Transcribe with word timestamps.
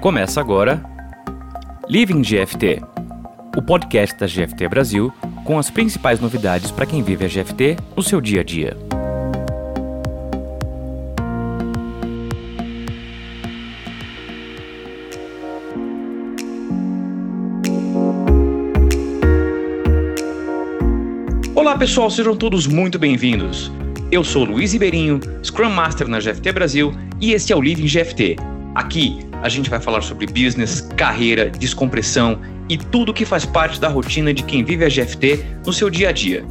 Começa 0.00 0.40
agora 0.40 0.82
Living 1.86 2.22
GFT, 2.22 2.80
o 3.54 3.60
podcast 3.60 4.18
da 4.18 4.26
GFT 4.26 4.66
Brasil 4.66 5.12
com 5.44 5.58
as 5.58 5.68
principais 5.68 6.18
novidades 6.18 6.70
para 6.70 6.86
quem 6.86 7.02
vive 7.02 7.26
a 7.26 7.28
GFT 7.28 7.76
no 7.94 8.02
seu 8.02 8.18
dia 8.18 8.40
a 8.40 8.42
dia. 8.42 8.74
Olá 21.54 21.76
pessoal, 21.76 22.08
sejam 22.08 22.34
todos 22.34 22.66
muito 22.66 22.98
bem-vindos. 22.98 23.70
Eu 24.10 24.24
sou 24.24 24.44
Luiz 24.44 24.72
Ribeirinho, 24.72 25.20
Scrum 25.44 25.68
Master 25.68 26.08
na 26.08 26.20
GFT 26.20 26.52
Brasil 26.52 26.94
e 27.20 27.32
este 27.32 27.52
é 27.52 27.56
o 27.56 27.60
Living 27.60 27.86
GFT. 27.86 28.36
Aqui 28.74 29.29
a 29.42 29.48
gente 29.48 29.70
vai 29.70 29.80
falar 29.80 30.02
sobre 30.02 30.26
business, 30.26 30.80
carreira, 30.96 31.50
descompressão 31.50 32.40
e 32.68 32.76
tudo 32.76 33.14
que 33.14 33.24
faz 33.24 33.44
parte 33.44 33.80
da 33.80 33.88
rotina 33.88 34.32
de 34.32 34.42
quem 34.42 34.64
vive 34.64 34.84
a 34.84 34.88
GFT 34.88 35.44
no 35.64 35.72
seu 35.72 35.90
dia 35.90 36.10
a 36.10 36.12
dia. 36.12 36.44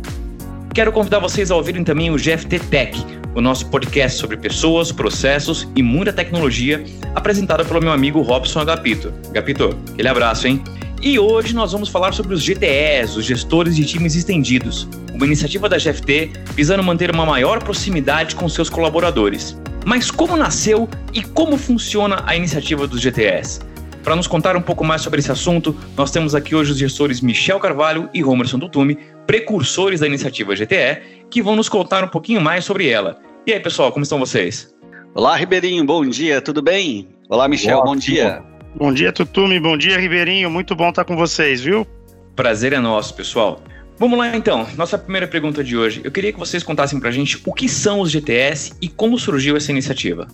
Quero 0.73 0.91
convidar 0.91 1.19
vocês 1.19 1.51
a 1.51 1.55
ouvirem 1.55 1.83
também 1.83 2.11
o 2.11 2.15
GFT 2.15 2.59
Tech, 2.59 3.05
o 3.35 3.41
nosso 3.41 3.67
podcast 3.67 4.19
sobre 4.19 4.37
pessoas, 4.37 4.91
processos 4.91 5.67
e 5.75 5.83
muita 5.83 6.13
tecnologia, 6.13 6.83
apresentado 7.15 7.65
pelo 7.65 7.81
meu 7.81 7.91
amigo 7.91 8.21
Robson 8.21 8.59
Agapito. 8.59 9.13
Agapito, 9.29 9.77
aquele 9.91 10.07
abraço, 10.07 10.47
hein? 10.47 10.63
E 11.01 11.17
hoje 11.17 11.55
nós 11.55 11.71
vamos 11.71 11.89
falar 11.89 12.13
sobre 12.13 12.33
os 12.33 12.43
GTEs, 12.43 13.15
os 13.15 13.25
gestores 13.25 13.75
de 13.75 13.85
times 13.85 14.15
estendidos, 14.15 14.87
uma 15.13 15.25
iniciativa 15.25 15.69
da 15.69 15.77
GFT 15.77 16.31
visando 16.55 16.83
manter 16.83 17.09
uma 17.09 17.25
maior 17.25 17.63
proximidade 17.63 18.35
com 18.35 18.49
seus 18.49 18.69
colaboradores. 18.69 19.57
Mas 19.89 20.11
como 20.11 20.37
nasceu 20.37 20.87
e 21.11 21.23
como 21.23 21.57
funciona 21.57 22.21
a 22.27 22.35
iniciativa 22.35 22.85
dos 22.85 23.01
GTEs? 23.01 23.59
Para 24.03 24.15
nos 24.15 24.27
contar 24.27 24.55
um 24.55 24.61
pouco 24.61 24.85
mais 24.85 25.01
sobre 25.01 25.19
esse 25.19 25.31
assunto, 25.31 25.75
nós 25.97 26.11
temos 26.11 26.35
aqui 26.35 26.53
hoje 26.53 26.73
os 26.73 26.77
gestores 26.77 27.21
Michel 27.21 27.59
Carvalho 27.59 28.07
e 28.13 28.21
Romerson 28.21 28.59
Dutume, 28.59 28.99
precursores 29.25 29.99
da 29.99 30.05
iniciativa 30.05 30.53
GTE, 30.53 31.25
que 31.31 31.41
vão 31.41 31.55
nos 31.55 31.67
contar 31.67 32.03
um 32.03 32.07
pouquinho 32.07 32.39
mais 32.39 32.65
sobre 32.65 32.87
ela. 32.87 33.17
E 33.47 33.51
aí, 33.51 33.59
pessoal, 33.59 33.91
como 33.91 34.03
estão 34.03 34.19
vocês? 34.19 34.71
Olá, 35.15 35.35
Ribeirinho, 35.35 35.83
bom 35.83 36.05
dia, 36.05 36.39
tudo 36.39 36.61
bem? 36.61 37.09
Olá, 37.27 37.47
Michel, 37.47 37.77
Olá, 37.77 37.85
bom 37.87 37.95
dia. 37.95 38.43
Bom 38.75 38.93
dia, 38.93 39.11
Tutume. 39.11 39.59
Bom 39.59 39.75
dia, 39.75 39.97
Ribeirinho. 39.97 40.51
Muito 40.51 40.75
bom 40.75 40.89
estar 40.89 41.03
com 41.03 41.17
vocês, 41.17 41.61
viu? 41.61 41.83
Prazer 42.35 42.73
é 42.73 42.79
nosso, 42.79 43.15
pessoal. 43.15 43.59
Vamos 43.99 44.17
lá 44.17 44.33
então, 44.33 44.65
nossa 44.77 44.97
primeira 44.97 45.27
pergunta 45.27 45.61
de 45.61 45.75
hoje. 45.75 45.99
Eu 46.05 46.09
queria 46.09 46.31
que 46.31 46.39
vocês 46.39 46.63
contassem 46.63 46.97
pra 47.01 47.11
gente 47.11 47.37
o 47.45 47.53
que 47.53 47.67
são 47.67 47.99
os 47.99 48.09
GTS 48.09 48.71
e 48.81 48.87
como 48.87 49.19
surgiu 49.19 49.57
essa 49.57 49.73
iniciativa. 49.73 50.25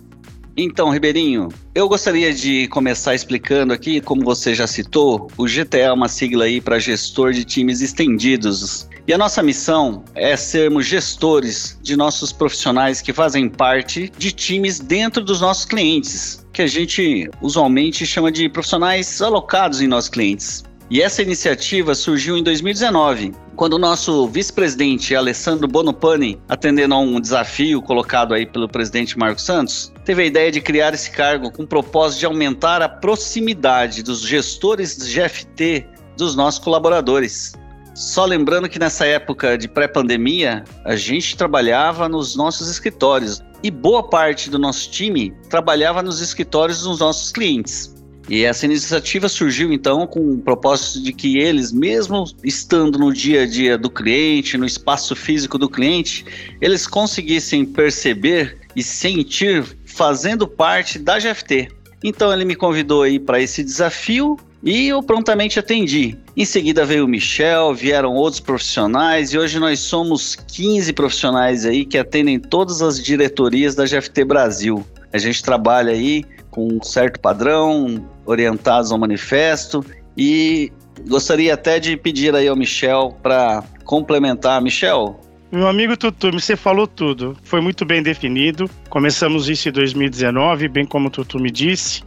Então, 0.56 0.88
Ribeirinho, 0.88 1.48
eu 1.74 1.88
gostaria 1.88 2.32
de 2.32 2.68
começar 2.68 3.16
explicando 3.16 3.72
aqui, 3.72 4.00
como 4.00 4.24
você 4.24 4.54
já 4.54 4.68
citou, 4.68 5.28
o 5.36 5.46
GTE 5.46 5.80
é 5.80 5.92
uma 5.92 6.06
sigla 6.06 6.44
aí 6.44 6.60
para 6.60 6.78
gestor 6.78 7.32
de 7.32 7.44
times 7.44 7.80
estendidos. 7.80 8.88
E 9.04 9.12
a 9.12 9.18
nossa 9.18 9.42
missão 9.42 10.04
é 10.14 10.36
sermos 10.36 10.86
gestores 10.86 11.76
de 11.82 11.96
nossos 11.96 12.32
profissionais 12.32 13.02
que 13.02 13.12
fazem 13.12 13.48
parte 13.48 14.12
de 14.16 14.30
times 14.30 14.78
dentro 14.78 15.24
dos 15.24 15.40
nossos 15.40 15.64
clientes 15.64 16.46
que 16.52 16.62
a 16.62 16.68
gente 16.68 17.28
usualmente 17.42 18.06
chama 18.06 18.30
de 18.30 18.48
profissionais 18.48 19.20
alocados 19.20 19.80
em 19.80 19.88
nossos 19.88 20.08
clientes. 20.08 20.64
E 20.88 21.02
essa 21.02 21.20
iniciativa 21.20 21.96
surgiu 21.96 22.36
em 22.36 22.44
2019, 22.44 23.34
quando 23.56 23.72
o 23.72 23.78
nosso 23.78 24.28
vice-presidente 24.28 25.16
Alessandro 25.16 25.66
Bonopani, 25.66 26.38
atendendo 26.46 26.94
a 26.94 26.98
um 26.98 27.18
desafio 27.18 27.80
colocado 27.80 28.34
aí 28.34 28.44
pelo 28.44 28.68
presidente 28.68 29.18
Marcos 29.18 29.44
Santos, 29.44 29.90
teve 30.04 30.22
a 30.22 30.26
ideia 30.26 30.52
de 30.52 30.60
criar 30.60 30.92
esse 30.92 31.10
cargo 31.10 31.50
com 31.50 31.62
o 31.62 31.66
propósito 31.66 32.20
de 32.20 32.26
aumentar 32.26 32.82
a 32.82 32.88
proximidade 32.88 34.02
dos 34.02 34.20
gestores 34.20 34.96
de 34.96 35.18
GFT 35.18 35.86
dos 36.18 36.36
nossos 36.36 36.62
colaboradores. 36.62 37.54
Só 37.94 38.26
lembrando 38.26 38.68
que 38.68 38.78
nessa 38.78 39.06
época 39.06 39.56
de 39.56 39.68
pré-pandemia, 39.68 40.62
a 40.84 40.94
gente 40.94 41.34
trabalhava 41.34 42.10
nos 42.10 42.36
nossos 42.36 42.68
escritórios, 42.68 43.42
e 43.62 43.70
boa 43.70 44.06
parte 44.06 44.50
do 44.50 44.58
nosso 44.58 44.90
time 44.90 45.34
trabalhava 45.48 46.02
nos 46.02 46.20
escritórios 46.20 46.82
dos 46.82 46.98
nossos 46.98 47.32
clientes. 47.32 47.95
E 48.28 48.44
essa 48.44 48.66
iniciativa 48.66 49.28
surgiu 49.28 49.72
então 49.72 50.06
com 50.06 50.32
o 50.32 50.38
propósito 50.38 51.00
de 51.00 51.12
que 51.12 51.38
eles, 51.38 51.70
mesmo 51.70 52.24
estando 52.42 52.98
no 52.98 53.12
dia 53.12 53.42
a 53.42 53.46
dia 53.46 53.78
do 53.78 53.88
cliente, 53.88 54.58
no 54.58 54.66
espaço 54.66 55.14
físico 55.14 55.56
do 55.56 55.68
cliente, 55.68 56.24
eles 56.60 56.86
conseguissem 56.86 57.64
perceber 57.64 58.58
e 58.74 58.82
sentir 58.82 59.64
fazendo 59.84 60.46
parte 60.46 60.98
da 60.98 61.18
GFT. 61.18 61.68
Então 62.02 62.32
ele 62.32 62.44
me 62.44 62.56
convidou 62.56 63.02
aí 63.02 63.18
para 63.18 63.40
esse 63.40 63.62
desafio 63.62 64.36
e 64.62 64.88
eu 64.88 65.02
prontamente 65.02 65.58
atendi. 65.58 66.18
Em 66.36 66.44
seguida 66.44 66.84
veio 66.84 67.04
o 67.04 67.08
Michel, 67.08 67.72
vieram 67.74 68.14
outros 68.14 68.40
profissionais 68.40 69.32
e 69.32 69.38
hoje 69.38 69.60
nós 69.60 69.78
somos 69.78 70.34
15 70.34 70.92
profissionais 70.92 71.64
aí 71.64 71.84
que 71.84 71.96
atendem 71.96 72.40
todas 72.40 72.82
as 72.82 73.02
diretorias 73.02 73.74
da 73.76 73.84
GFT 73.84 74.24
Brasil. 74.24 74.84
A 75.12 75.18
gente 75.18 75.42
trabalha 75.42 75.92
aí 75.92 76.24
com 76.56 76.66
um 76.72 76.82
certo 76.82 77.20
padrão, 77.20 78.08
orientados 78.24 78.90
ao 78.90 78.96
manifesto 78.96 79.84
e 80.16 80.72
gostaria 81.06 81.52
até 81.52 81.78
de 81.78 81.98
pedir 81.98 82.34
aí 82.34 82.48
ao 82.48 82.56
Michel 82.56 83.14
para 83.22 83.62
complementar. 83.84 84.62
Michel, 84.62 85.20
meu 85.52 85.68
amigo 85.68 85.96
Tutu, 85.98 86.32
você 86.32 86.56
falou 86.56 86.86
tudo. 86.86 87.36
Foi 87.44 87.60
muito 87.60 87.84
bem 87.84 88.02
definido. 88.02 88.68
Começamos 88.88 89.50
isso 89.50 89.68
em 89.68 89.72
2019, 89.72 90.66
bem 90.68 90.86
como 90.86 91.08
o 91.08 91.10
Tutu 91.10 91.38
me 91.38 91.50
disse. 91.50 92.02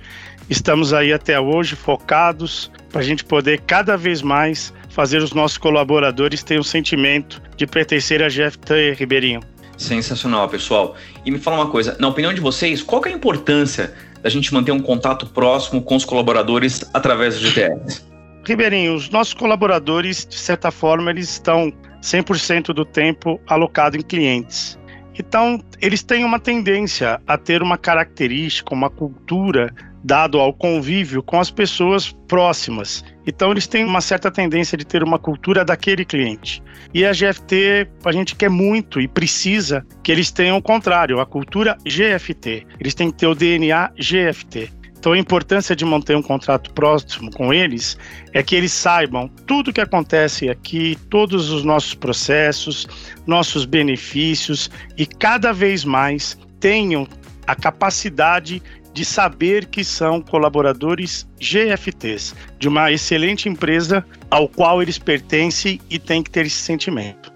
Estamos 0.49 0.93
aí 0.93 1.13
até 1.13 1.39
hoje 1.39 1.75
focados 1.75 2.71
para 2.91 3.01
a 3.01 3.03
gente 3.03 3.23
poder 3.23 3.61
cada 3.61 3.95
vez 3.95 4.23
mais 4.23 4.73
fazer 4.89 5.19
os 5.19 5.31
nossos 5.31 5.59
colaboradores 5.59 6.41
terem 6.41 6.59
o 6.59 6.63
sentimento 6.63 7.39
de 7.55 7.67
pertencer 7.67 8.23
a 8.23 8.27
GFT 8.27 8.95
Ribeirinho. 8.97 9.41
Sensacional, 9.77 10.49
pessoal. 10.49 10.95
E 11.23 11.29
me 11.31 11.37
fala 11.37 11.57
uma 11.57 11.69
coisa, 11.69 11.95
na 11.99 12.07
opinião 12.07 12.33
de 12.33 12.41
vocês, 12.41 12.81
qual 12.81 13.05
é 13.05 13.09
a 13.09 13.11
importância 13.11 13.93
da 14.21 14.29
gente 14.29 14.53
manter 14.53 14.71
um 14.71 14.79
contato 14.79 15.25
próximo 15.27 15.81
com 15.81 15.95
os 15.95 16.05
colaboradores 16.05 16.83
através 16.93 17.39
do 17.39 17.47
GTS? 17.47 18.05
Ribeirinho, 18.45 18.95
os 18.95 19.09
nossos 19.09 19.33
colaboradores, 19.33 20.25
de 20.25 20.35
certa 20.35 20.71
forma, 20.71 21.11
eles 21.11 21.29
estão 21.29 21.71
100% 22.01 22.73
do 22.73 22.85
tempo 22.85 23.39
alocado 23.47 23.97
em 23.97 24.01
clientes. 24.01 24.79
Então, 25.17 25.61
eles 25.81 26.01
têm 26.01 26.23
uma 26.23 26.39
tendência 26.39 27.21
a 27.27 27.37
ter 27.37 27.61
uma 27.61 27.77
característica, 27.77 28.73
uma 28.73 28.89
cultura 28.89 29.73
dado 30.03 30.39
ao 30.39 30.53
convívio 30.53 31.21
com 31.21 31.39
as 31.39 31.51
pessoas 31.51 32.11
próximas. 32.27 33.03
Então 33.25 33.51
eles 33.51 33.67
têm 33.67 33.85
uma 33.85 34.01
certa 34.01 34.31
tendência 34.31 34.77
de 34.77 34.85
ter 34.85 35.03
uma 35.03 35.19
cultura 35.19 35.63
daquele 35.65 36.05
cliente. 36.05 36.63
E 36.93 37.05
a 37.05 37.11
GFT, 37.11 37.87
a 38.03 38.11
gente 38.11 38.35
quer 38.35 38.49
muito 38.49 38.99
e 38.99 39.07
precisa 39.07 39.85
que 40.03 40.11
eles 40.11 40.31
tenham 40.31 40.57
o 40.57 40.61
contrário, 40.61 41.19
a 41.19 41.25
cultura 41.25 41.77
GFT. 41.83 42.65
Eles 42.79 42.95
têm 42.95 43.11
que 43.11 43.17
ter 43.17 43.27
o 43.27 43.35
DNA 43.35 43.91
GFT. 43.97 44.71
Então 44.99 45.13
a 45.13 45.17
importância 45.17 45.75
de 45.75 45.85
manter 45.85 46.17
um 46.17 46.21
contrato 46.21 46.73
próximo 46.73 47.31
com 47.31 47.53
eles 47.53 47.97
é 48.33 48.43
que 48.43 48.53
eles 48.53 48.73
saibam 48.73 49.29
tudo 49.47 49.69
o 49.69 49.73
que 49.73 49.79
acontece 49.79 50.49
aqui, 50.49 50.97
todos 51.09 51.49
os 51.51 51.63
nossos 51.63 51.93
processos, 51.93 52.85
nossos 53.25 53.63
benefícios 53.63 54.69
e 54.97 55.05
cada 55.05 55.53
vez 55.53 55.85
mais 55.85 56.37
tenham 56.59 57.07
a 57.47 57.55
capacidade 57.55 58.61
de 58.99 59.05
saber 59.05 59.67
que 59.67 59.81
são 59.81 60.21
colaboradores 60.21 61.25
GFTs 61.39 62.35
de 62.59 62.67
uma 62.67 62.91
excelente 62.91 63.47
empresa 63.47 64.05
ao 64.29 64.49
qual 64.49 64.81
eles 64.81 64.99
pertencem 64.99 65.79
e 65.89 65.97
têm 65.97 66.21
que 66.21 66.29
ter 66.29 66.45
esse 66.45 66.57
sentimento. 66.57 67.31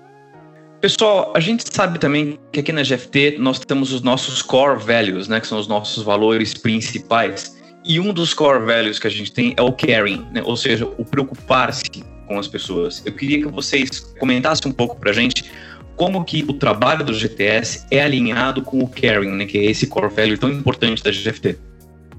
Pessoal, 0.82 1.32
a 1.34 1.40
gente 1.40 1.64
sabe 1.74 2.00
também 2.00 2.38
que 2.52 2.60
aqui 2.60 2.74
na 2.74 2.84
GFT 2.84 3.38
nós 3.40 3.60
temos 3.60 3.94
os 3.94 4.02
nossos 4.02 4.42
core 4.42 4.78
values, 4.78 5.30
né, 5.30 5.40
que 5.40 5.48
são 5.48 5.58
os 5.58 5.66
nossos 5.66 6.04
valores 6.04 6.54
principais. 6.54 7.58
E 7.86 7.98
um 7.98 8.12
dos 8.12 8.34
core 8.34 8.66
values 8.66 9.00
que 9.00 9.08
a 9.08 9.10
gente 9.10 9.32
tem 9.32 9.54
é 9.56 9.62
o 9.62 9.72
caring, 9.72 10.28
né, 10.34 10.42
ou 10.44 10.58
seja, 10.58 10.86
o 10.98 11.06
preocupar-se 11.06 12.04
com 12.28 12.38
as 12.38 12.50
pessoas. 12.50 13.02
Eu 13.06 13.14
queria 13.14 13.42
que 13.42 13.48
vocês 13.48 14.02
comentassem 14.20 14.70
um 14.70 14.76
pouco 14.76 14.98
para 14.98 15.12
a 15.12 15.14
gente 15.14 15.50
como 15.96 16.24
que 16.24 16.44
o 16.48 16.54
trabalho 16.54 17.06
do 17.06 17.14
GTS 17.14 17.86
é 17.92 18.02
alinhado 18.02 18.62
com 18.62 18.80
o 18.80 18.88
caring, 18.88 19.32
né, 19.32 19.46
que 19.46 19.58
é 19.58 19.66
esse 19.66 19.88
core 19.88 20.10
value 20.10 20.38
tão 20.38 20.50
importante 20.50 21.04
da 21.04 21.12
GFT. 21.12 21.58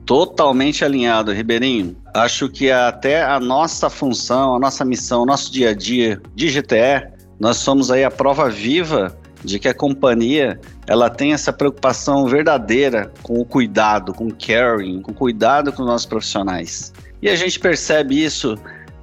Totalmente 0.07 0.85
alinhado, 0.85 1.33
Ribeirinho. 1.33 1.97
Acho 2.13 2.49
que 2.49 2.71
até 2.71 3.23
a 3.23 3.41
nossa 3.41 3.89
função, 3.89 4.55
a 4.55 4.59
nossa 4.59 4.85
missão, 4.85 5.23
o 5.23 5.27
nosso 5.27 5.51
dia 5.51 5.71
a 5.71 5.75
dia 5.75 6.21
de 6.35 6.49
GTE, 6.49 7.09
nós 7.41 7.57
somos 7.57 7.91
aí 7.91 8.05
a 8.05 8.11
prova 8.11 8.49
viva 8.51 9.17
de 9.43 9.59
que 9.59 9.69
a 9.69 9.75
companhia 9.75 10.61
ela 10.87 11.11
tem 11.11 11.33
essa 11.33 11.53
preocupação 11.53 12.27
verdadeira 12.27 13.13
com 13.23 13.39
o 13.39 13.45
cuidado, 13.45 14.13
com 14.13 14.27
o 14.27 14.35
caring, 14.35 15.01
com 15.01 15.13
o 15.13 15.15
cuidado 15.15 15.73
com 15.73 15.83
os 15.83 15.89
nossos 15.89 16.07
profissionais. 16.07 16.93
E 17.21 17.29
a 17.29 17.37
gente 17.37 17.59
percebe 17.59 18.23
isso 18.23 18.57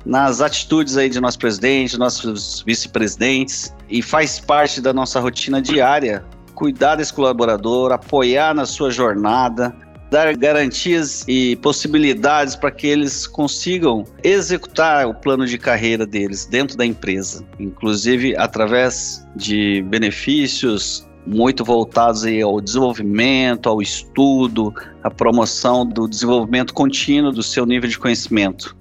nas 0.05 0.41
atitudes 0.41 0.97
aí 0.97 1.09
de 1.09 1.19
nosso 1.19 1.37
presidente, 1.37 1.97
nossos 1.97 2.63
vice-presidentes, 2.65 3.73
e 3.89 4.01
faz 4.01 4.39
parte 4.39 4.81
da 4.81 4.93
nossa 4.93 5.19
rotina 5.19 5.61
diária 5.61 6.23
cuidar 6.61 6.95
desse 6.95 7.11
colaborador, 7.11 7.91
apoiar 7.91 8.53
na 8.53 8.67
sua 8.67 8.91
jornada, 8.91 9.75
dar 10.11 10.35
garantias 10.35 11.25
e 11.27 11.55
possibilidades 11.55 12.55
para 12.55 12.69
que 12.69 12.85
eles 12.85 13.25
consigam 13.25 14.05
executar 14.23 15.07
o 15.07 15.13
plano 15.13 15.47
de 15.47 15.57
carreira 15.57 16.05
deles 16.05 16.45
dentro 16.45 16.77
da 16.77 16.85
empresa, 16.85 17.43
inclusive 17.57 18.35
através 18.37 19.25
de 19.35 19.81
benefícios 19.87 21.07
muito 21.25 21.63
voltados 21.63 22.23
ao 22.43 22.59
desenvolvimento, 22.59 23.69
ao 23.69 23.81
estudo, 23.81 24.73
à 25.03 25.09
promoção 25.09 25.85
do 25.85 26.07
desenvolvimento 26.07 26.73
contínuo 26.73 27.31
do 27.31 27.43
seu 27.43 27.65
nível 27.65 27.89
de 27.89 27.97
conhecimento. 27.97 28.75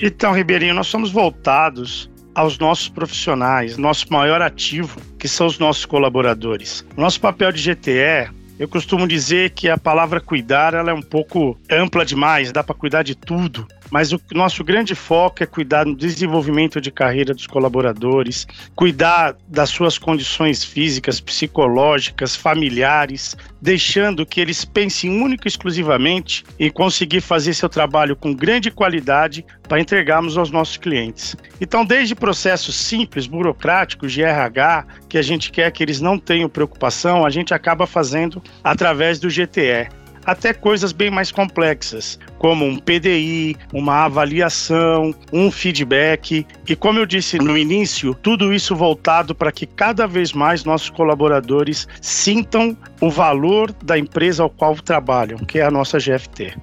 Então, 0.00 0.32
Ribeirinho, 0.32 0.74
nós 0.74 0.86
somos 0.86 1.10
voltados 1.10 2.10
aos 2.34 2.58
nossos 2.58 2.88
profissionais, 2.88 3.76
nosso 3.76 4.12
maior 4.12 4.42
ativo, 4.42 5.00
que 5.18 5.28
são 5.28 5.46
os 5.46 5.58
nossos 5.58 5.84
colaboradores. 5.84 6.84
Nosso 6.96 7.20
papel 7.20 7.52
de 7.52 7.62
GTE 7.62 8.30
eu 8.58 8.68
costumo 8.68 9.06
dizer 9.08 9.50
que 9.50 9.68
a 9.68 9.76
palavra 9.76 10.20
cuidar 10.20 10.74
ela 10.74 10.90
é 10.90 10.94
um 10.94 11.02
pouco 11.02 11.58
ampla 11.68 12.04
demais, 12.04 12.52
dá 12.52 12.62
para 12.62 12.74
cuidar 12.74 13.02
de 13.02 13.14
tudo 13.14 13.66
mas 13.90 14.12
o 14.12 14.20
nosso 14.32 14.64
grande 14.64 14.94
foco 14.94 15.42
é 15.42 15.46
cuidar 15.46 15.84
do 15.84 15.94
desenvolvimento 15.94 16.80
de 16.80 16.90
carreira 16.90 17.34
dos 17.34 17.46
colaboradores, 17.46 18.46
cuidar 18.74 19.36
das 19.48 19.70
suas 19.70 19.98
condições 19.98 20.64
físicas, 20.64 21.20
psicológicas, 21.20 22.36
familiares, 22.36 23.36
deixando 23.60 24.26
que 24.26 24.40
eles 24.40 24.64
pensem 24.64 25.22
única 25.22 25.46
e 25.46 25.50
exclusivamente 25.50 26.44
em 26.58 26.70
conseguir 26.70 27.20
fazer 27.20 27.54
seu 27.54 27.68
trabalho 27.68 28.16
com 28.16 28.34
grande 28.34 28.70
qualidade 28.70 29.44
para 29.68 29.80
entregarmos 29.80 30.36
aos 30.36 30.50
nossos 30.50 30.76
clientes. 30.76 31.36
Então, 31.60 31.84
desde 31.84 32.14
processos 32.14 32.76
simples, 32.76 33.26
burocráticos 33.26 34.12
de 34.12 34.22
RH, 34.22 34.86
que 35.08 35.18
a 35.18 35.22
gente 35.22 35.50
quer 35.50 35.70
que 35.70 35.82
eles 35.82 36.00
não 36.00 36.18
tenham 36.18 36.48
preocupação, 36.48 37.24
a 37.24 37.30
gente 37.30 37.54
acaba 37.54 37.86
fazendo 37.86 38.42
através 38.62 39.18
do 39.18 39.28
GTE 39.28 39.88
até 40.24 40.52
coisas 40.52 40.92
bem 40.92 41.10
mais 41.10 41.30
complexas, 41.30 42.18
como 42.38 42.64
um 42.64 42.78
PDI, 42.78 43.56
uma 43.72 44.04
avaliação, 44.04 45.14
um 45.32 45.50
feedback. 45.50 46.46
E 46.68 46.76
como 46.76 46.98
eu 46.98 47.06
disse 47.06 47.38
no 47.38 47.56
início, 47.56 48.14
tudo 48.14 48.52
isso 48.52 48.74
voltado 48.74 49.34
para 49.34 49.52
que 49.52 49.66
cada 49.66 50.06
vez 50.06 50.32
mais 50.32 50.64
nossos 50.64 50.90
colaboradores 50.90 51.86
sintam 52.00 52.76
o 53.00 53.10
valor 53.10 53.72
da 53.82 53.98
empresa 53.98 54.42
ao 54.42 54.50
qual 54.50 54.74
trabalham, 54.76 55.38
que 55.38 55.58
é 55.58 55.64
a 55.64 55.70
nossa 55.70 55.98
GFT. 55.98 56.54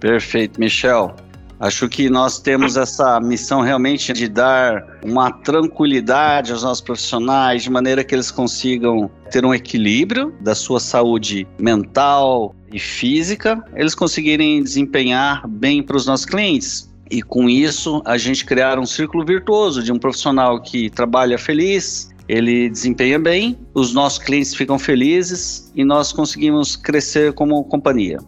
Perfeito, 0.00 0.60
Michel. 0.60 1.14
Acho 1.60 1.88
que 1.88 2.08
nós 2.08 2.38
temos 2.38 2.76
essa 2.76 3.18
missão 3.20 3.62
realmente 3.62 4.12
de 4.12 4.28
dar 4.28 5.00
uma 5.04 5.32
tranquilidade 5.32 6.52
aos 6.52 6.62
nossos 6.62 6.80
profissionais, 6.80 7.64
de 7.64 7.70
maneira 7.70 8.04
que 8.04 8.14
eles 8.14 8.30
consigam 8.30 9.10
ter 9.32 9.44
um 9.44 9.52
equilíbrio 9.52 10.32
da 10.40 10.54
sua 10.54 10.78
saúde 10.78 11.48
mental 11.58 12.54
e 12.72 12.78
física, 12.78 13.62
eles 13.74 13.94
conseguirem 13.94 14.62
desempenhar 14.62 15.46
bem 15.46 15.82
para 15.82 15.96
os 15.96 16.06
nossos 16.06 16.26
clientes. 16.26 16.88
E 17.10 17.22
com 17.22 17.48
isso, 17.48 18.02
a 18.04 18.18
gente 18.18 18.44
criar 18.44 18.78
um 18.78 18.84
círculo 18.84 19.24
virtuoso 19.24 19.82
de 19.82 19.90
um 19.90 19.98
profissional 19.98 20.60
que 20.60 20.90
trabalha 20.90 21.38
feliz, 21.38 22.10
ele 22.28 22.68
desempenha 22.68 23.18
bem, 23.18 23.58
os 23.72 23.94
nossos 23.94 24.18
clientes 24.18 24.54
ficam 24.54 24.78
felizes 24.78 25.72
e 25.74 25.84
nós 25.84 26.12
conseguimos 26.12 26.76
crescer 26.76 27.32
como 27.32 27.64
companhia. 27.64 28.18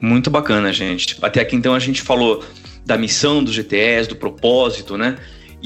Muito 0.00 0.30
bacana, 0.30 0.72
gente. 0.72 1.18
Até 1.20 1.40
aqui 1.40 1.56
então 1.56 1.74
a 1.74 1.80
gente 1.80 2.02
falou 2.02 2.44
da 2.84 2.96
missão 2.96 3.42
dos 3.42 3.54
GTS, 3.54 4.08
do 4.08 4.16
propósito, 4.16 4.96
né? 4.96 5.16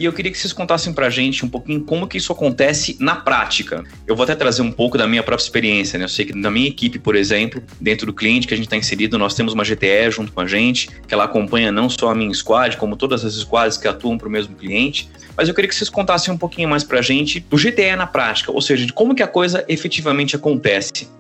E 0.01 0.07
eu 0.07 0.15
queria 0.15 0.33
que 0.33 0.39
vocês 0.39 0.55
contassem 0.55 0.95
pra 0.95 1.11
gente 1.11 1.45
um 1.45 1.49
pouquinho 1.51 1.83
como 1.83 2.09
que 2.09 2.17
isso 2.17 2.33
acontece 2.33 2.97
na 2.99 3.17
prática. 3.17 3.85
Eu 4.07 4.17
vou 4.17 4.25
até 4.25 4.35
trazer 4.35 4.63
um 4.63 4.73
pouco 4.73 4.97
da 4.97 5.07
minha 5.07 5.23
própria 5.23 5.45
experiência, 5.45 5.99
né? 5.99 6.07
Eu 6.07 6.09
sei 6.09 6.25
que 6.25 6.35
na 6.35 6.51
minha 6.51 6.67
equipe, 6.67 6.99
por 6.99 7.15
exemplo, 7.15 7.63
dentro 7.79 8.07
do 8.07 8.15
cliente 8.15 8.47
que 8.47 8.55
a 8.55 8.57
gente 8.57 8.65
está 8.65 8.79
inserido, 8.79 9.19
nós 9.19 9.35
temos 9.35 9.53
uma 9.53 9.63
GTE 9.63 10.11
junto 10.11 10.33
com 10.33 10.41
a 10.41 10.47
gente, 10.47 10.89
que 11.07 11.13
ela 11.13 11.25
acompanha 11.25 11.71
não 11.71 11.91
só 11.91 12.09
a 12.09 12.15
minha 12.15 12.33
squad, 12.33 12.79
como 12.79 12.97
todas 12.97 13.27
as 13.27 13.35
squads 13.35 13.77
que 13.77 13.87
atuam 13.87 14.17
para 14.17 14.27
o 14.27 14.31
mesmo 14.31 14.57
cliente. 14.57 15.11
Mas 15.37 15.51
eu 15.51 15.55
queria 15.55 15.69
que 15.69 15.75
vocês 15.75 15.91
contassem 15.91 16.33
um 16.33 16.39
pouquinho 16.39 16.71
mais 16.71 16.83
pra 16.83 17.03
gente 17.03 17.39
do 17.39 17.59
GTE 17.59 17.95
na 17.95 18.07
prática, 18.07 18.51
ou 18.51 18.63
seja, 18.63 18.87
de 18.87 18.95
como 18.95 19.15
que 19.15 19.23
a 19.23 19.29
coisa 19.29 19.67
efetivamente 19.69 20.35
acontece. 20.35 21.11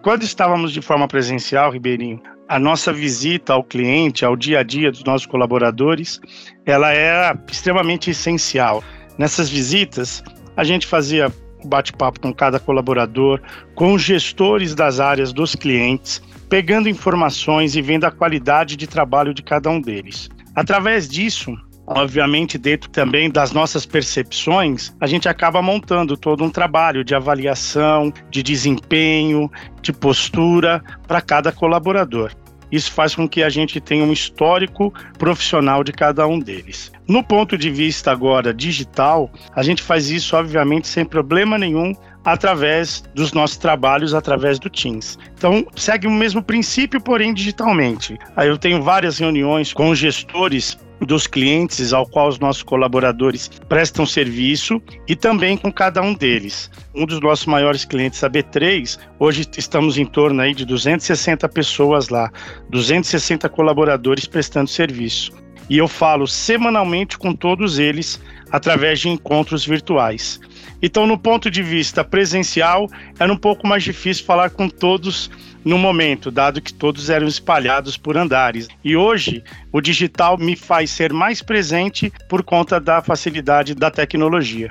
Quando 0.00 0.22
estávamos 0.22 0.72
de 0.72 0.80
forma 0.80 1.06
presencial, 1.06 1.70
Ribeirinho, 1.70 2.22
a 2.48 2.58
nossa 2.58 2.92
visita 2.92 3.52
ao 3.52 3.64
cliente, 3.64 4.24
ao 4.24 4.36
dia 4.36 4.60
a 4.60 4.62
dia 4.62 4.90
dos 4.90 5.04
nossos 5.04 5.26
colaboradores, 5.26 6.20
ela 6.66 6.92
era 6.92 7.38
extremamente 7.50 8.10
essencial. 8.10 8.82
Nessas 9.18 9.48
visitas, 9.48 10.22
a 10.56 10.64
gente 10.64 10.86
fazia 10.86 11.32
bate-papo 11.64 12.20
com 12.20 12.32
cada 12.32 12.58
colaborador, 12.58 13.40
com 13.74 13.94
os 13.94 14.02
gestores 14.02 14.74
das 14.74 15.00
áreas 15.00 15.32
dos 15.32 15.54
clientes, 15.54 16.20
pegando 16.48 16.88
informações 16.88 17.76
e 17.76 17.82
vendo 17.82 18.04
a 18.04 18.10
qualidade 18.10 18.76
de 18.76 18.86
trabalho 18.86 19.32
de 19.32 19.42
cada 19.42 19.70
um 19.70 19.80
deles. 19.80 20.28
Através 20.54 21.08
disso, 21.08 21.56
obviamente 21.86 22.58
dentro 22.58 22.90
também 22.90 23.30
das 23.30 23.52
nossas 23.52 23.84
percepções, 23.86 24.94
a 25.00 25.06
gente 25.06 25.28
acaba 25.28 25.60
montando 25.60 26.16
todo 26.16 26.44
um 26.44 26.50
trabalho 26.50 27.04
de 27.04 27.14
avaliação, 27.14 28.12
de 28.30 28.42
desempenho, 28.42 29.50
de 29.80 29.92
postura 29.92 30.82
para 31.06 31.20
cada 31.20 31.52
colaborador. 31.52 32.32
Isso 32.70 32.90
faz 32.90 33.14
com 33.14 33.28
que 33.28 33.42
a 33.42 33.50
gente 33.50 33.78
tenha 33.80 34.02
um 34.02 34.12
histórico 34.12 34.92
profissional 35.18 35.84
de 35.84 35.92
cada 35.92 36.26
um 36.26 36.38
deles. 36.38 36.90
No 37.06 37.22
ponto 37.22 37.58
de 37.58 37.68
vista 37.68 38.10
agora 38.10 38.54
digital, 38.54 39.30
a 39.54 39.62
gente 39.62 39.82
faz 39.82 40.08
isso, 40.08 40.34
obviamente, 40.34 40.88
sem 40.88 41.04
problema 41.04 41.58
nenhum, 41.58 41.94
através 42.24 43.04
dos 43.14 43.32
nossos 43.34 43.58
trabalhos, 43.58 44.14
através 44.14 44.58
do 44.58 44.70
Teams. 44.70 45.18
Então, 45.36 45.66
segue 45.76 46.06
o 46.06 46.10
mesmo 46.10 46.42
princípio, 46.42 46.98
porém 46.98 47.34
digitalmente. 47.34 48.18
Aí 48.34 48.48
eu 48.48 48.56
tenho 48.56 48.82
várias 48.82 49.18
reuniões 49.18 49.74
com 49.74 49.94
gestores 49.94 50.78
dos 51.06 51.26
clientes 51.26 51.92
ao 51.92 52.06
qual 52.06 52.28
os 52.28 52.38
nossos 52.38 52.62
colaboradores 52.62 53.48
prestam 53.68 54.06
serviço 54.06 54.80
e 55.08 55.16
também 55.16 55.56
com 55.56 55.72
cada 55.72 56.00
um 56.00 56.14
deles. 56.14 56.70
Um 56.94 57.04
dos 57.04 57.20
nossos 57.20 57.46
maiores 57.46 57.84
clientes, 57.84 58.22
a 58.22 58.30
B3, 58.30 58.98
hoje 59.18 59.46
estamos 59.56 59.98
em 59.98 60.04
torno 60.04 60.40
aí 60.40 60.54
de 60.54 60.64
260 60.64 61.48
pessoas 61.48 62.08
lá, 62.08 62.30
260 62.70 63.48
colaboradores 63.48 64.26
prestando 64.26 64.68
serviço. 64.68 65.32
E 65.68 65.78
eu 65.78 65.88
falo 65.88 66.26
semanalmente 66.26 67.16
com 67.16 67.34
todos 67.34 67.78
eles 67.78 68.20
através 68.50 69.00
de 69.00 69.08
encontros 69.08 69.64
virtuais. 69.64 70.40
Então, 70.82 71.06
no 71.06 71.16
ponto 71.16 71.50
de 71.50 71.62
vista 71.62 72.04
presencial, 72.04 72.88
era 73.18 73.32
um 73.32 73.36
pouco 73.36 73.66
mais 73.66 73.82
difícil 73.84 74.24
falar 74.24 74.50
com 74.50 74.68
todos 74.68 75.30
no 75.64 75.78
momento, 75.78 76.30
dado 76.30 76.60
que 76.60 76.72
todos 76.72 77.10
eram 77.10 77.26
espalhados 77.26 77.96
por 77.96 78.16
andares. 78.16 78.68
E 78.84 78.96
hoje, 78.96 79.42
o 79.72 79.80
digital 79.80 80.36
me 80.38 80.56
faz 80.56 80.90
ser 80.90 81.12
mais 81.12 81.42
presente 81.42 82.12
por 82.28 82.42
conta 82.42 82.80
da 82.80 83.00
facilidade 83.00 83.74
da 83.74 83.90
tecnologia. 83.90 84.70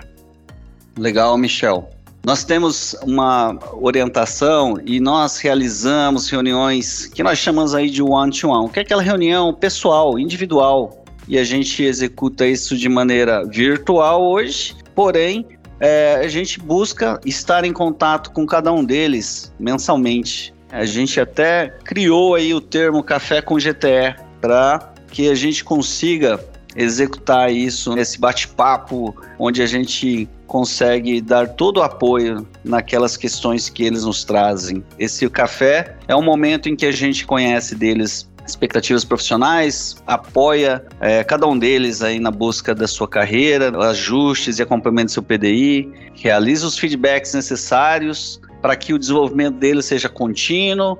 Legal, 0.97 1.37
Michel. 1.37 1.89
Nós 2.23 2.43
temos 2.43 2.95
uma 3.03 3.57
orientação 3.73 4.77
e 4.85 4.99
nós 4.99 5.37
realizamos 5.37 6.29
reuniões 6.29 7.07
que 7.07 7.23
nós 7.23 7.39
chamamos 7.39 7.73
aí 7.73 7.89
de 7.89 8.03
one-to-one, 8.03 8.67
-one, 8.67 8.71
que 8.71 8.79
é 8.79 8.83
aquela 8.83 9.01
reunião 9.01 9.51
pessoal, 9.51 10.19
individual, 10.19 11.03
e 11.27 11.39
a 11.39 11.43
gente 11.43 11.83
executa 11.83 12.45
isso 12.45 12.77
de 12.77 12.87
maneira 12.87 13.43
virtual 13.45 14.21
hoje, 14.23 14.75
porém 14.93 15.47
é, 15.79 16.21
a 16.23 16.27
gente 16.27 16.59
busca 16.59 17.19
estar 17.25 17.65
em 17.65 17.73
contato 17.73 18.31
com 18.31 18.45
cada 18.45 18.71
um 18.71 18.85
deles 18.85 19.51
mensalmente. 19.59 20.53
A 20.71 20.85
gente 20.85 21.19
até 21.19 21.69
criou 21.83 22.35
aí 22.35 22.53
o 22.53 22.61
termo 22.61 23.03
café 23.03 23.41
com 23.41 23.57
GTE 23.57 24.15
para 24.39 24.93
que 25.11 25.29
a 25.29 25.35
gente 25.35 25.63
consiga 25.63 26.39
executar 26.75 27.51
isso, 27.51 27.97
esse 27.97 28.17
bate-papo, 28.17 29.15
onde 29.37 29.61
a 29.61 29.65
gente 29.65 30.29
consegue 30.47 31.21
dar 31.21 31.49
todo 31.49 31.77
o 31.77 31.81
apoio 31.83 32.47
naquelas 32.63 33.17
questões 33.17 33.69
que 33.69 33.83
eles 33.83 34.05
nos 34.05 34.23
trazem. 34.23 34.83
Esse 34.97 35.29
café 35.29 35.95
é 36.07 36.15
um 36.15 36.21
momento 36.21 36.69
em 36.69 36.75
que 36.75 36.85
a 36.85 36.91
gente 36.91 37.25
conhece 37.25 37.75
deles 37.75 38.29
expectativas 38.45 39.05
profissionais, 39.05 39.97
apoia 40.05 40.83
é, 40.99 41.23
cada 41.23 41.47
um 41.47 41.57
deles 41.57 42.01
aí 42.01 42.19
na 42.19 42.31
busca 42.31 42.73
da 42.73 42.87
sua 42.87 43.07
carreira, 43.07 43.71
ajustes 43.89 44.59
e 44.59 44.61
acompanhamento 44.61 45.07
do 45.07 45.11
seu 45.11 45.23
PDI, 45.23 45.89
realiza 46.15 46.65
os 46.65 46.77
feedbacks 46.77 47.33
necessários 47.33 48.41
para 48.61 48.75
que 48.75 48.93
o 48.93 48.99
desenvolvimento 48.99 49.57
dele 49.57 49.81
seja 49.81 50.07
contínuo 50.07 50.97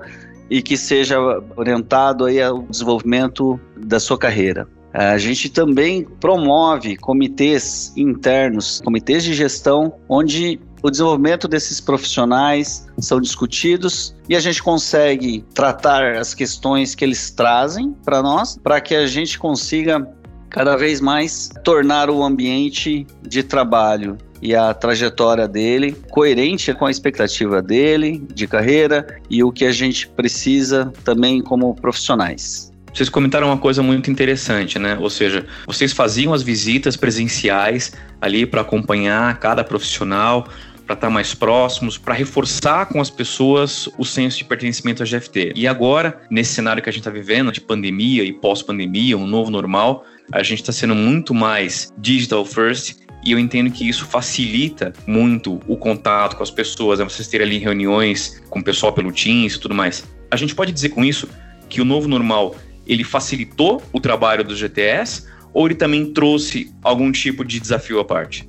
e 0.50 0.60
que 0.60 0.76
seja 0.76 1.18
orientado 1.56 2.24
aí 2.24 2.42
ao 2.42 2.62
desenvolvimento 2.62 3.58
da 3.76 3.98
sua 3.98 4.18
carreira. 4.18 4.68
A 4.92 5.16
gente 5.16 5.48
também 5.48 6.04
promove 6.20 6.96
comitês 6.96 7.92
internos, 7.96 8.82
comitês 8.84 9.24
de 9.24 9.32
gestão, 9.32 9.94
onde 10.06 10.60
o 10.82 10.90
desenvolvimento 10.90 11.48
desses 11.48 11.80
profissionais 11.80 12.86
são 12.98 13.20
discutidos 13.20 14.14
e 14.28 14.36
a 14.36 14.40
gente 14.40 14.62
consegue 14.62 15.44
tratar 15.54 16.16
as 16.16 16.34
questões 16.34 16.94
que 16.94 17.04
eles 17.04 17.30
trazem 17.30 17.94
para 18.04 18.20
nós, 18.20 18.58
para 18.62 18.80
que 18.80 18.94
a 18.94 19.06
gente 19.06 19.38
consiga 19.38 20.06
cada 20.50 20.76
vez 20.76 21.00
mais 21.00 21.48
tornar 21.64 22.10
o 22.10 22.22
ambiente 22.22 23.06
de 23.22 23.42
trabalho 23.42 24.18
e 24.42 24.56
a 24.56 24.74
trajetória 24.74 25.46
dele, 25.46 25.96
coerente 26.10 26.74
com 26.74 26.84
a 26.84 26.90
expectativa 26.90 27.62
dele 27.62 28.22
de 28.34 28.48
carreira 28.48 29.20
e 29.30 29.42
o 29.44 29.52
que 29.52 29.64
a 29.64 29.72
gente 29.72 30.08
precisa 30.08 30.92
também 31.04 31.40
como 31.40 31.74
profissionais. 31.76 32.72
Vocês 32.92 33.08
comentaram 33.08 33.46
uma 33.46 33.56
coisa 33.56 33.82
muito 33.82 34.10
interessante, 34.10 34.78
né? 34.78 34.98
Ou 35.00 35.08
seja, 35.08 35.46
vocês 35.66 35.92
faziam 35.92 36.34
as 36.34 36.42
visitas 36.42 36.94
presenciais 36.94 37.92
ali 38.20 38.44
para 38.44 38.60
acompanhar 38.60 39.38
cada 39.38 39.64
profissional, 39.64 40.46
para 40.86 40.94
estar 40.94 41.06
tá 41.06 41.10
mais 41.10 41.34
próximos, 41.34 41.96
para 41.96 42.12
reforçar 42.12 42.86
com 42.86 43.00
as 43.00 43.08
pessoas 43.08 43.88
o 43.96 44.04
senso 44.04 44.38
de 44.38 44.44
pertencimento 44.44 45.02
à 45.02 45.06
GFT. 45.06 45.52
E 45.56 45.66
agora, 45.66 46.20
nesse 46.30 46.52
cenário 46.52 46.82
que 46.82 46.88
a 46.90 46.92
gente 46.92 47.00
está 47.00 47.10
vivendo, 47.10 47.50
de 47.50 47.62
pandemia 47.62 48.24
e 48.24 48.32
pós-pandemia, 48.32 49.16
um 49.16 49.26
novo 49.26 49.50
normal, 49.50 50.04
a 50.30 50.42
gente 50.42 50.60
está 50.60 50.72
sendo 50.72 50.94
muito 50.94 51.32
mais 51.32 51.92
digital 51.96 52.44
first 52.44 53.01
e 53.24 53.32
eu 53.32 53.38
entendo 53.38 53.70
que 53.70 53.88
isso 53.88 54.04
facilita 54.04 54.92
muito 55.06 55.60
o 55.66 55.76
contato 55.76 56.36
com 56.36 56.42
as 56.42 56.50
pessoas, 56.50 56.98
né? 56.98 57.04
vocês 57.04 57.28
terem 57.28 57.46
ali 57.46 57.58
reuniões 57.58 58.42
com 58.50 58.58
o 58.58 58.64
pessoal 58.64 58.92
pelo 58.92 59.12
Teams 59.12 59.54
e 59.54 59.60
tudo 59.60 59.74
mais. 59.74 60.04
A 60.30 60.36
gente 60.36 60.54
pode 60.54 60.72
dizer 60.72 60.88
com 60.90 61.04
isso 61.04 61.28
que 61.68 61.80
o 61.80 61.84
novo 61.84 62.08
normal 62.08 62.56
ele 62.86 63.04
facilitou 63.04 63.82
o 63.92 64.00
trabalho 64.00 64.42
dos 64.42 64.58
GTS 64.58 65.26
ou 65.54 65.66
ele 65.66 65.74
também 65.74 66.12
trouxe 66.12 66.72
algum 66.82 67.12
tipo 67.12 67.44
de 67.44 67.60
desafio 67.60 68.00
à 68.00 68.04
parte? 68.04 68.48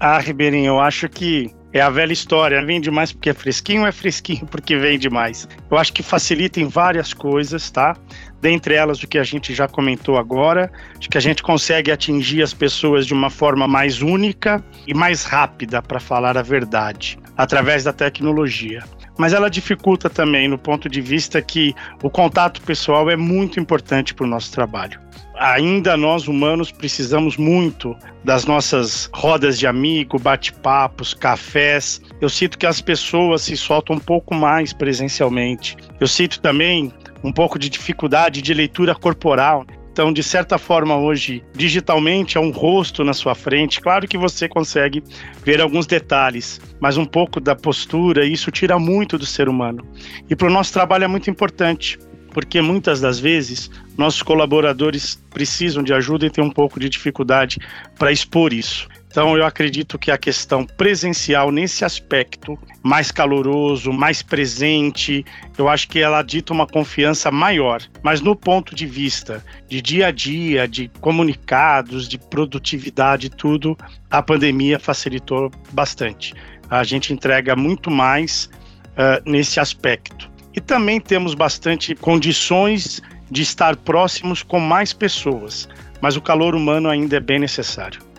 Ah, 0.00 0.18
Ribeirinho, 0.18 0.66
eu 0.66 0.80
acho 0.80 1.08
que 1.08 1.50
é 1.72 1.80
a 1.80 1.90
velha 1.90 2.12
história, 2.12 2.64
vende 2.64 2.90
mais 2.90 3.12
porque 3.12 3.30
é 3.30 3.34
fresquinho 3.34 3.82
ou 3.82 3.86
é 3.88 3.92
fresquinho 3.92 4.46
porque 4.46 4.76
vende 4.76 5.10
mais? 5.10 5.48
Eu 5.70 5.76
acho 5.76 5.92
que 5.92 6.02
facilita 6.02 6.60
em 6.60 6.68
várias 6.68 7.12
coisas, 7.12 7.70
tá? 7.70 7.96
Dentre 8.44 8.74
elas, 8.74 9.02
o 9.02 9.08
que 9.08 9.16
a 9.16 9.24
gente 9.24 9.54
já 9.54 9.66
comentou 9.66 10.18
agora, 10.18 10.70
de 10.98 11.08
que 11.08 11.16
a 11.16 11.20
gente 11.20 11.42
consegue 11.42 11.90
atingir 11.90 12.42
as 12.42 12.52
pessoas 12.52 13.06
de 13.06 13.14
uma 13.14 13.30
forma 13.30 13.66
mais 13.66 14.02
única 14.02 14.62
e 14.86 14.92
mais 14.92 15.24
rápida, 15.24 15.80
para 15.80 15.98
falar 15.98 16.36
a 16.36 16.42
verdade, 16.42 17.18
através 17.38 17.84
da 17.84 17.92
tecnologia 17.92 18.84
mas 19.16 19.32
ela 19.32 19.48
dificulta 19.48 20.10
também 20.10 20.48
no 20.48 20.58
ponto 20.58 20.88
de 20.88 21.00
vista 21.00 21.40
que 21.40 21.72
o 22.02 22.10
contato 22.10 22.60
pessoal 22.62 23.08
é 23.08 23.16
muito 23.16 23.60
importante 23.60 24.12
para 24.12 24.24
o 24.24 24.28
nosso 24.28 24.50
trabalho. 24.50 25.00
Ainda 25.36 25.96
nós 25.96 26.28
humanos 26.28 26.70
precisamos 26.70 27.36
muito 27.36 27.96
das 28.24 28.44
nossas 28.44 29.08
rodas 29.12 29.58
de 29.58 29.66
amigo, 29.66 30.18
bate-papos, 30.18 31.14
cafés. 31.14 32.00
Eu 32.20 32.28
sinto 32.28 32.58
que 32.58 32.66
as 32.66 32.80
pessoas 32.80 33.42
se 33.42 33.56
soltam 33.56 33.96
um 33.96 34.00
pouco 34.00 34.34
mais 34.34 34.72
presencialmente. 34.72 35.76
Eu 36.00 36.06
sinto 36.06 36.40
também 36.40 36.92
um 37.24 37.32
pouco 37.32 37.58
de 37.58 37.70
dificuldade 37.70 38.42
de 38.42 38.52
leitura 38.52 38.94
corporal. 38.94 39.66
Então, 39.90 40.12
de 40.12 40.22
certa 40.22 40.58
forma, 40.58 40.96
hoje, 40.96 41.42
digitalmente, 41.54 42.36
é 42.36 42.40
um 42.40 42.50
rosto 42.50 43.02
na 43.02 43.14
sua 43.14 43.34
frente. 43.34 43.80
Claro 43.80 44.06
que 44.06 44.18
você 44.18 44.48
consegue 44.48 45.02
ver 45.44 45.60
alguns 45.60 45.86
detalhes, 45.86 46.60
mas 46.80 46.98
um 46.98 47.04
pouco 47.04 47.40
da 47.40 47.56
postura, 47.56 48.26
isso 48.26 48.50
tira 48.50 48.78
muito 48.78 49.16
do 49.16 49.24
ser 49.24 49.48
humano. 49.48 49.86
E 50.28 50.36
para 50.36 50.48
o 50.48 50.52
nosso 50.52 50.72
trabalho 50.72 51.04
é 51.04 51.08
muito 51.08 51.30
importante, 51.30 51.98
porque 52.32 52.60
muitas 52.60 53.00
das 53.00 53.20
vezes 53.20 53.70
nossos 53.96 54.20
colaboradores 54.20 55.22
precisam 55.30 55.82
de 55.82 55.94
ajuda 55.94 56.26
e 56.26 56.30
têm 56.30 56.44
um 56.44 56.50
pouco 56.50 56.80
de 56.80 56.88
dificuldade 56.88 57.58
para 57.96 58.10
expor 58.10 58.52
isso. 58.52 58.88
Então, 59.14 59.36
eu 59.36 59.46
acredito 59.46 59.96
que 59.96 60.10
a 60.10 60.18
questão 60.18 60.66
presencial, 60.66 61.52
nesse 61.52 61.84
aspecto 61.84 62.58
mais 62.82 63.12
caloroso, 63.12 63.92
mais 63.92 64.22
presente, 64.22 65.24
eu 65.56 65.68
acho 65.68 65.86
que 65.86 66.00
ela 66.00 66.20
dita 66.20 66.52
uma 66.52 66.66
confiança 66.66 67.30
maior. 67.30 67.80
Mas 68.02 68.20
no 68.20 68.34
ponto 68.34 68.74
de 68.74 68.86
vista 68.86 69.40
de 69.68 69.80
dia 69.80 70.08
a 70.08 70.10
dia, 70.10 70.66
de 70.66 70.90
comunicados, 71.00 72.08
de 72.08 72.18
produtividade, 72.18 73.30
tudo, 73.30 73.78
a 74.10 74.20
pandemia 74.20 74.80
facilitou 74.80 75.48
bastante. 75.70 76.34
A 76.68 76.82
gente 76.82 77.12
entrega 77.12 77.54
muito 77.54 77.92
mais 77.92 78.50
uh, 78.96 79.30
nesse 79.30 79.60
aspecto. 79.60 80.28
E 80.56 80.60
também 80.60 80.98
temos 80.98 81.34
bastante 81.34 81.94
condições 81.94 83.00
de 83.30 83.42
estar 83.42 83.76
próximos 83.76 84.42
com 84.42 84.58
mais 84.58 84.92
pessoas, 84.92 85.68
mas 86.00 86.16
o 86.16 86.20
calor 86.20 86.56
humano 86.56 86.88
ainda 86.88 87.18
é 87.18 87.20
bem 87.20 87.38
necessário. 87.38 88.13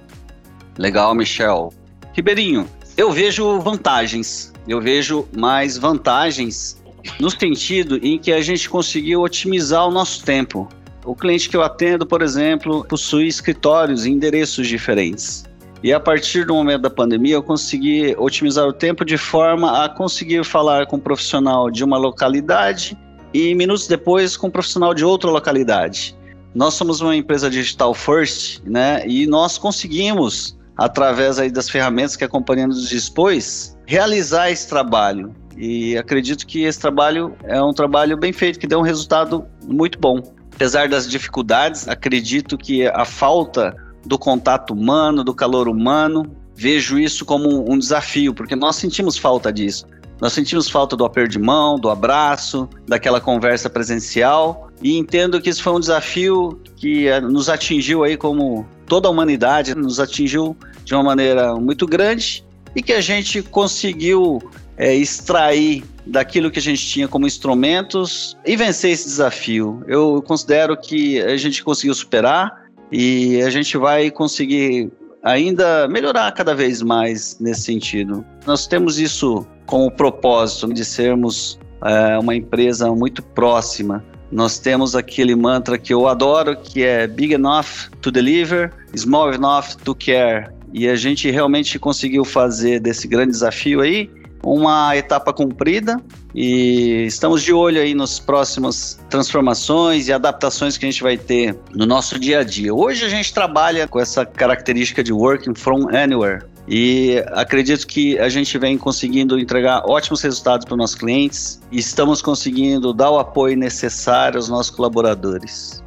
Legal, 0.77 1.15
Michel. 1.15 1.73
Ribeirinho, 2.13 2.67
eu 2.97 3.11
vejo 3.11 3.59
vantagens. 3.59 4.53
Eu 4.67 4.81
vejo 4.81 5.27
mais 5.35 5.77
vantagens 5.77 6.81
no 7.19 7.29
sentido 7.29 7.97
em 8.01 8.17
que 8.17 8.31
a 8.31 8.41
gente 8.41 8.69
conseguiu 8.69 9.21
otimizar 9.21 9.87
o 9.87 9.91
nosso 9.91 10.23
tempo. 10.23 10.67
O 11.05 11.15
cliente 11.15 11.49
que 11.49 11.55
eu 11.55 11.61
atendo, 11.61 12.05
por 12.05 12.21
exemplo, 12.21 12.83
possui 12.85 13.27
escritórios 13.27 14.05
e 14.05 14.11
endereços 14.11 14.67
diferentes. 14.67 15.45
E 15.83 15.93
a 15.93 15.99
partir 15.99 16.45
do 16.45 16.55
momento 16.55 16.81
da 16.81 16.89
pandemia, 16.89 17.35
eu 17.35 17.43
consegui 17.43 18.15
otimizar 18.17 18.65
o 18.65 18.73
tempo 18.73 19.05
de 19.05 19.17
forma 19.17 19.83
a 19.83 19.87
conseguir 19.87 20.43
falar 20.43 20.87
com 20.87 20.95
um 20.95 20.99
profissional 20.99 21.69
de 21.69 21.83
uma 21.83 21.97
localidade 21.97 22.97
e 23.31 23.53
minutos 23.53 23.85
depois 23.85 24.35
com 24.35 24.47
um 24.47 24.51
profissional 24.51 24.95
de 24.95 25.05
outra 25.05 25.29
localidade. 25.29 26.15
Nós 26.55 26.73
somos 26.73 27.01
uma 27.01 27.15
empresa 27.15 27.49
digital 27.49 27.93
first, 27.93 28.61
né? 28.65 29.05
E 29.05 29.27
nós 29.27 29.59
conseguimos 29.59 30.57
através 30.77 31.39
aí 31.39 31.49
das 31.49 31.69
ferramentas 31.69 32.15
que 32.15 32.23
a 32.23 32.29
companhia 32.29 32.67
nos 32.67 32.89
dispôs, 32.89 33.77
realizar 33.85 34.49
esse 34.49 34.67
trabalho. 34.67 35.33
E 35.57 35.97
acredito 35.97 36.45
que 36.45 36.63
esse 36.63 36.79
trabalho 36.79 37.35
é 37.43 37.61
um 37.61 37.73
trabalho 37.73 38.17
bem 38.17 38.33
feito, 38.33 38.59
que 38.59 38.67
deu 38.67 38.79
um 38.79 38.83
resultado 38.83 39.45
muito 39.63 39.99
bom. 39.99 40.21
Apesar 40.53 40.89
das 40.89 41.09
dificuldades, 41.09 41.87
acredito 41.87 42.57
que 42.57 42.87
a 42.87 43.05
falta 43.05 43.75
do 44.05 44.17
contato 44.17 44.73
humano, 44.73 45.23
do 45.23 45.33
calor 45.33 45.67
humano, 45.67 46.25
vejo 46.53 46.99
isso 46.99 47.25
como 47.25 47.69
um 47.69 47.77
desafio, 47.77 48.33
porque 48.33 48.55
nós 48.55 48.75
sentimos 48.75 49.17
falta 49.17 49.51
disso. 49.51 49.85
Nós 50.21 50.31
sentimos 50.31 50.69
falta 50.69 50.95
do 50.95 51.03
aperto 51.03 51.31
de 51.31 51.39
mão, 51.39 51.77
do 51.77 51.89
abraço, 51.89 52.69
daquela 52.87 53.19
conversa 53.19 53.69
presencial, 53.69 54.69
e 54.81 54.97
entendo 54.97 55.41
que 55.41 55.49
isso 55.49 55.61
foi 55.61 55.73
um 55.73 55.79
desafio 55.79 56.59
que 56.77 57.07
eh, 57.07 57.19
nos 57.19 57.49
atingiu 57.49 58.03
aí 58.03 58.15
como 58.15 58.65
toda 58.87 59.07
a 59.07 59.11
humanidade, 59.11 59.75
nos 59.75 59.99
atingiu 59.99 60.55
de 60.83 60.93
uma 60.93 61.03
maneira 61.03 61.55
muito 61.55 61.85
grande 61.85 62.45
e 62.75 62.81
que 62.81 62.93
a 62.93 63.01
gente 63.01 63.41
conseguiu 63.41 64.41
é, 64.77 64.93
extrair 64.93 65.83
daquilo 66.05 66.51
que 66.51 66.59
a 66.59 66.61
gente 66.61 66.85
tinha 66.85 67.07
como 67.07 67.25
instrumentos 67.25 68.37
e 68.45 68.55
vencer 68.55 68.91
esse 68.91 69.05
desafio. 69.05 69.83
Eu 69.87 70.21
considero 70.21 70.77
que 70.77 71.19
a 71.21 71.37
gente 71.37 71.63
conseguiu 71.63 71.95
superar 71.95 72.65
e 72.91 73.41
a 73.41 73.49
gente 73.49 73.77
vai 73.77 74.11
conseguir 74.11 74.91
ainda 75.23 75.87
melhorar 75.87 76.31
cada 76.33 76.53
vez 76.53 76.81
mais 76.81 77.39
nesse 77.39 77.61
sentido. 77.61 78.23
Nós 78.45 78.67
temos 78.67 78.99
isso 78.99 79.45
com 79.65 79.87
o 79.87 79.91
propósito 79.91 80.71
de 80.71 80.85
sermos 80.85 81.59
é, 81.83 82.17
uma 82.19 82.35
empresa 82.35 82.91
muito 82.93 83.23
próxima. 83.23 84.03
Nós 84.31 84.59
temos 84.59 84.95
aquele 84.95 85.35
mantra 85.35 85.77
que 85.77 85.93
eu 85.93 86.07
adoro, 86.07 86.55
que 86.55 86.83
é 86.83 87.07
big 87.07 87.33
enough 87.33 87.89
to 88.01 88.11
deliver, 88.11 88.71
small 88.95 89.33
enough 89.33 89.75
to 89.83 89.93
care. 89.95 90.49
E 90.73 90.87
a 90.89 90.95
gente 90.95 91.29
realmente 91.29 91.79
conseguiu 91.79 92.25
fazer 92.25 92.79
desse 92.79 93.07
grande 93.07 93.31
desafio 93.31 93.81
aí 93.81 94.09
uma 94.45 94.95
etapa 94.95 95.33
cumprida 95.33 95.99
e 96.33 97.05
estamos 97.07 97.41
de 97.41 97.51
olho 97.51 97.81
aí 97.81 97.95
nas 97.95 98.19
próximas 98.19 98.99
transformações 99.09 100.07
e 100.07 100.13
adaptações 100.13 100.77
que 100.77 100.85
a 100.85 100.91
gente 100.91 101.01
vai 101.01 101.17
ter 101.17 101.57
no 101.73 101.85
nosso 101.85 102.19
dia 102.19 102.39
a 102.39 102.43
dia. 102.43 102.73
Hoje 102.73 103.03
a 103.05 103.09
gente 103.09 103.33
trabalha 103.33 103.87
com 103.87 103.99
essa 103.99 104.23
característica 104.23 105.03
de 105.03 105.11
working 105.11 105.55
from 105.55 105.87
anywhere. 105.95 106.45
E 106.67 107.23
acredito 107.33 107.85
que 107.85 108.17
a 108.17 108.27
gente 108.27 108.57
vem 108.57 108.77
conseguindo 108.77 109.37
entregar 109.37 109.83
ótimos 109.85 110.21
resultados 110.21 110.65
para 110.65 110.73
os 110.73 110.77
nossos 110.77 110.95
clientes 110.95 111.61
e 111.71 111.77
estamos 111.77 112.21
conseguindo 112.21 112.91
dar 112.91 113.11
o 113.11 113.19
apoio 113.19 113.55
necessário 113.55 114.37
aos 114.37 114.49
nossos 114.49 114.75
colaboradores. 114.75 115.83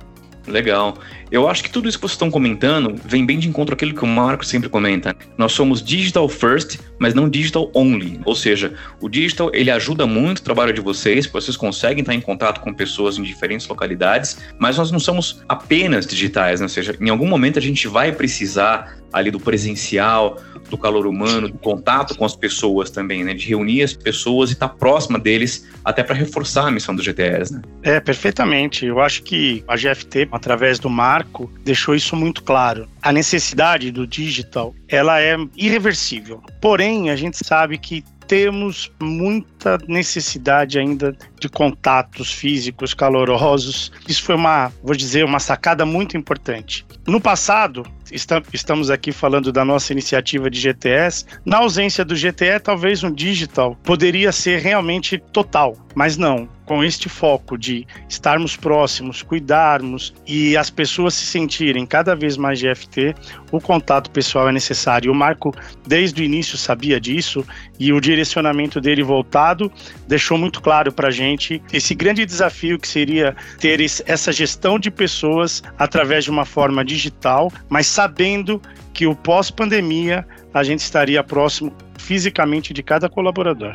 Legal. 0.46 0.94
Eu 1.30 1.48
acho 1.48 1.62
que 1.62 1.70
tudo 1.70 1.88
isso 1.88 1.98
que 1.98 2.02
vocês 2.02 2.14
estão 2.14 2.30
comentando 2.30 2.94
vem 3.04 3.24
bem 3.24 3.38
de 3.38 3.48
encontro 3.48 3.74
àquilo 3.74 3.94
que 3.94 4.04
o 4.04 4.06
Marco 4.06 4.44
sempre 4.44 4.68
comenta. 4.68 5.14
Nós 5.36 5.52
somos 5.52 5.82
digital 5.82 6.28
first, 6.28 6.78
mas 6.98 7.14
não 7.14 7.28
digital 7.28 7.70
only. 7.74 8.20
Ou 8.24 8.34
seja, 8.34 8.72
o 9.00 9.08
digital 9.08 9.50
ele 9.52 9.70
ajuda 9.70 10.06
muito 10.06 10.38
o 10.38 10.42
trabalho 10.42 10.72
de 10.72 10.80
vocês, 10.80 11.26
vocês 11.26 11.56
conseguem 11.56 12.00
estar 12.00 12.14
em 12.14 12.20
contato 12.20 12.60
com 12.60 12.72
pessoas 12.72 13.18
em 13.18 13.22
diferentes 13.22 13.66
localidades, 13.66 14.38
mas 14.58 14.78
nós 14.78 14.90
não 14.90 14.98
somos 14.98 15.42
apenas 15.48 16.06
digitais, 16.06 16.60
né? 16.60 16.64
ou 16.64 16.70
seja, 16.70 16.96
em 17.00 17.10
algum 17.10 17.26
momento 17.26 17.58
a 17.58 17.62
gente 17.62 17.86
vai 17.86 18.12
precisar 18.12 18.98
ali 19.12 19.30
do 19.30 19.40
presencial, 19.40 20.38
do 20.68 20.76
calor 20.76 21.06
humano, 21.06 21.48
do 21.48 21.58
contato 21.58 22.16
com 22.16 22.24
as 22.24 22.36
pessoas 22.36 22.90
também, 22.90 23.24
né? 23.24 23.34
De 23.34 23.46
reunir 23.48 23.82
as 23.82 23.94
pessoas 23.94 24.50
e 24.50 24.52
estar 24.52 24.68
próxima 24.68 25.18
deles, 25.18 25.66
até 25.84 26.02
para 26.02 26.14
reforçar 26.14 26.68
a 26.68 26.70
missão 26.70 26.94
do 26.94 27.02
GTS, 27.02 27.54
né? 27.54 27.62
É, 27.82 28.00
perfeitamente. 28.00 28.84
Eu 28.84 29.00
acho 29.00 29.22
que 29.22 29.64
a 29.66 29.76
GFT, 29.76 30.28
através 30.30 30.78
do 30.78 30.90
marco, 31.18 31.50
deixou 31.64 31.94
isso 31.94 32.14
muito 32.14 32.42
claro. 32.42 32.88
A 33.02 33.12
necessidade 33.12 33.90
do 33.90 34.06
digital, 34.06 34.74
ela 34.88 35.20
é 35.20 35.36
irreversível. 35.56 36.42
Porém, 36.60 37.10
a 37.10 37.16
gente 37.16 37.44
sabe 37.44 37.76
que 37.76 38.04
temos 38.28 38.92
muita 39.00 39.78
necessidade 39.88 40.78
ainda 40.78 41.16
de 41.40 41.48
contatos 41.48 42.30
físicos 42.30 42.92
calorosos. 42.92 43.90
Isso 44.06 44.22
foi 44.22 44.34
uma, 44.34 44.70
vou 44.82 44.94
dizer, 44.94 45.24
uma 45.24 45.40
sacada 45.40 45.86
muito 45.86 46.16
importante. 46.16 46.86
No 47.06 47.20
passado, 47.20 47.86
estamos 48.10 48.90
aqui 48.90 49.12
falando 49.12 49.52
da 49.52 49.64
nossa 49.64 49.92
iniciativa 49.92 50.50
de 50.50 50.60
GTS. 50.60 51.24
Na 51.44 51.58
ausência 51.58 52.04
do 52.04 52.14
GTE, 52.14 52.60
talvez 52.62 53.02
um 53.02 53.12
digital 53.12 53.76
poderia 53.82 54.32
ser 54.32 54.60
realmente 54.60 55.18
total, 55.32 55.76
mas 55.94 56.16
não 56.16 56.48
com 56.68 56.84
este 56.84 57.08
foco 57.08 57.56
de 57.56 57.86
estarmos 58.10 58.54
próximos, 58.54 59.22
cuidarmos 59.22 60.12
e 60.26 60.54
as 60.54 60.68
pessoas 60.68 61.14
se 61.14 61.24
sentirem 61.24 61.86
cada 61.86 62.14
vez 62.14 62.36
mais 62.36 62.60
GFT, 62.60 63.14
o 63.50 63.58
contato 63.58 64.10
pessoal 64.10 64.50
é 64.50 64.52
necessário. 64.52 65.10
O 65.10 65.14
Marco, 65.14 65.50
desde 65.86 66.20
o 66.20 66.24
início, 66.24 66.58
sabia 66.58 67.00
disso 67.00 67.42
e 67.80 67.90
o 67.90 67.98
direcionamento 67.98 68.82
dele 68.82 69.02
voltado 69.02 69.72
deixou 70.06 70.36
muito 70.36 70.60
claro 70.60 70.92
para 70.92 71.08
a 71.08 71.10
gente 71.10 71.62
esse 71.72 71.94
grande 71.94 72.26
desafio 72.26 72.78
que 72.78 72.86
seria 72.86 73.34
ter 73.58 73.80
essa 73.80 74.30
gestão 74.30 74.78
de 74.78 74.90
pessoas 74.90 75.62
através 75.78 76.24
de 76.24 76.30
uma 76.30 76.44
forma 76.44 76.84
digital, 76.84 77.50
mas 77.70 77.86
sabendo 77.98 78.62
que 78.94 79.08
o 79.08 79.16
pós-pandemia 79.16 80.24
a 80.54 80.62
gente 80.62 80.78
estaria 80.78 81.20
próximo 81.24 81.72
fisicamente 81.98 82.72
de 82.72 82.80
cada 82.80 83.08
colaborador. 83.08 83.74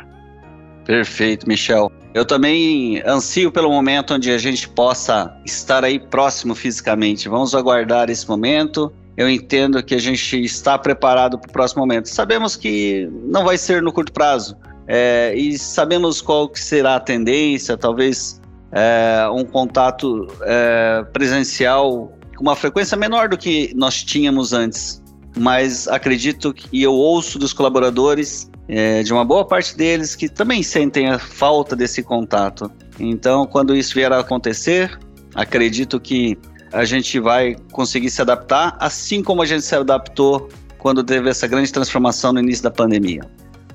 Perfeito, 0.86 1.46
Michel. 1.46 1.92
Eu 2.14 2.24
também 2.24 3.02
ansio 3.04 3.52
pelo 3.52 3.70
momento 3.70 4.14
onde 4.14 4.30
a 4.30 4.38
gente 4.38 4.66
possa 4.66 5.30
estar 5.44 5.84
aí 5.84 5.98
próximo 5.98 6.54
fisicamente. 6.54 7.28
Vamos 7.28 7.54
aguardar 7.54 8.08
esse 8.08 8.26
momento. 8.26 8.90
Eu 9.14 9.28
entendo 9.28 9.82
que 9.82 9.94
a 9.94 10.00
gente 10.00 10.42
está 10.42 10.78
preparado 10.78 11.38
para 11.38 11.50
o 11.50 11.52
próximo 11.52 11.82
momento. 11.82 12.08
Sabemos 12.08 12.56
que 12.56 13.06
não 13.26 13.44
vai 13.44 13.58
ser 13.58 13.82
no 13.82 13.92
curto 13.92 14.10
prazo. 14.10 14.56
É, 14.88 15.34
e 15.36 15.58
sabemos 15.58 16.22
qual 16.22 16.48
que 16.48 16.60
será 16.60 16.96
a 16.96 17.00
tendência, 17.00 17.76
talvez 17.76 18.40
é, 18.72 19.28
um 19.30 19.44
contato 19.44 20.26
é, 20.42 21.04
presencial 21.12 22.10
uma 22.40 22.56
frequência 22.56 22.96
menor 22.96 23.28
do 23.28 23.36
que 23.36 23.72
nós 23.74 24.02
tínhamos 24.02 24.52
antes. 24.52 25.02
Mas 25.36 25.88
acredito 25.88 26.54
e 26.72 26.82
eu 26.82 26.92
ouço 26.92 27.38
dos 27.38 27.52
colaboradores 27.52 28.50
é, 28.68 29.02
de 29.02 29.12
uma 29.12 29.24
boa 29.24 29.44
parte 29.44 29.76
deles 29.76 30.14
que 30.14 30.28
também 30.28 30.62
sentem 30.62 31.08
a 31.10 31.18
falta 31.18 31.74
desse 31.74 32.02
contato. 32.02 32.70
Então, 32.98 33.46
quando 33.46 33.74
isso 33.74 33.94
vier 33.94 34.12
a 34.12 34.20
acontecer, 34.20 34.98
acredito 35.34 35.98
que 35.98 36.38
a 36.72 36.84
gente 36.84 37.20
vai 37.20 37.56
conseguir 37.72 38.10
se 38.10 38.20
adaptar, 38.20 38.76
assim 38.80 39.22
como 39.22 39.42
a 39.42 39.46
gente 39.46 39.62
se 39.62 39.74
adaptou 39.74 40.48
quando 40.78 41.02
teve 41.02 41.30
essa 41.30 41.46
grande 41.46 41.72
transformação 41.72 42.32
no 42.32 42.40
início 42.40 42.62
da 42.62 42.70
pandemia. 42.70 43.22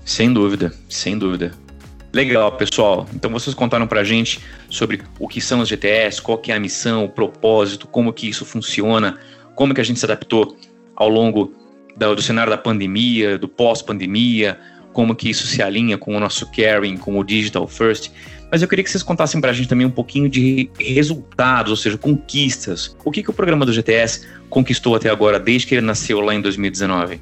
Sem 0.06 0.32
dúvida, 0.34 0.74
sem 0.90 1.18
dúvida. 1.18 1.52
Legal, 2.12 2.52
pessoal. 2.54 3.08
Então 3.14 3.30
vocês 3.30 3.54
contaram 3.54 3.86
pra 3.86 4.04
gente 4.04 4.40
sobre 4.68 5.02
o 5.20 5.28
que 5.28 5.40
são 5.40 5.60
os 5.60 5.70
GTS, 5.70 6.22
qual 6.22 6.40
que 6.40 6.52
é 6.52 6.56
a 6.56 6.60
missão, 6.60 7.06
o 7.06 7.10
propósito, 7.10 7.88
como 7.88 8.12
que 8.12 8.28
isso 8.28 8.46
funciona, 8.46 9.20
como 9.54 9.74
que 9.76 9.82
a 9.82 9.84
gente 9.84 10.00
se 10.00 10.06
adaptou 10.06 10.58
ao 10.96 11.08
longo 11.08 11.54
do, 11.96 12.16
do 12.16 12.22
cenário 12.22 12.50
da 12.50 12.58
pandemia, 12.58 13.38
do 13.38 13.48
pós-pandemia, 13.48 14.60
como 14.92 15.16
que 15.16 15.30
isso 15.30 15.46
se 15.46 15.62
alinha 15.62 16.00
com 16.00 16.16
o 16.16 16.20
nosso 16.20 16.50
caring, 16.52 16.98
com 16.98 17.18
o 17.20 17.24
digital 17.24 17.68
first. 17.68 18.12
Mas 18.52 18.64
eu 18.64 18.68
queria 18.68 18.84
que 18.84 18.90
vocês 18.90 19.04
contassem 19.04 19.40
para 19.40 19.52
a 19.52 19.54
gente 19.54 19.70
também 19.70 19.86
um 19.86 19.92
pouquinho 19.92 20.28
de 20.28 20.72
resultados, 20.80 21.70
ou 21.70 21.78
seja, 21.78 21.96
conquistas. 21.96 22.96
O 23.06 23.12
que, 23.12 23.22
que 23.22 23.30
o 23.30 23.34
programa 23.34 23.68
do 23.68 23.72
GTS 23.72 24.28
conquistou 24.50 24.96
até 24.96 25.10
agora, 25.12 25.40
desde 25.40 25.68
que 25.68 25.76
ele 25.76 25.86
nasceu 25.86 26.20
lá 26.20 26.34
em 26.34 26.42
2019? 26.42 27.22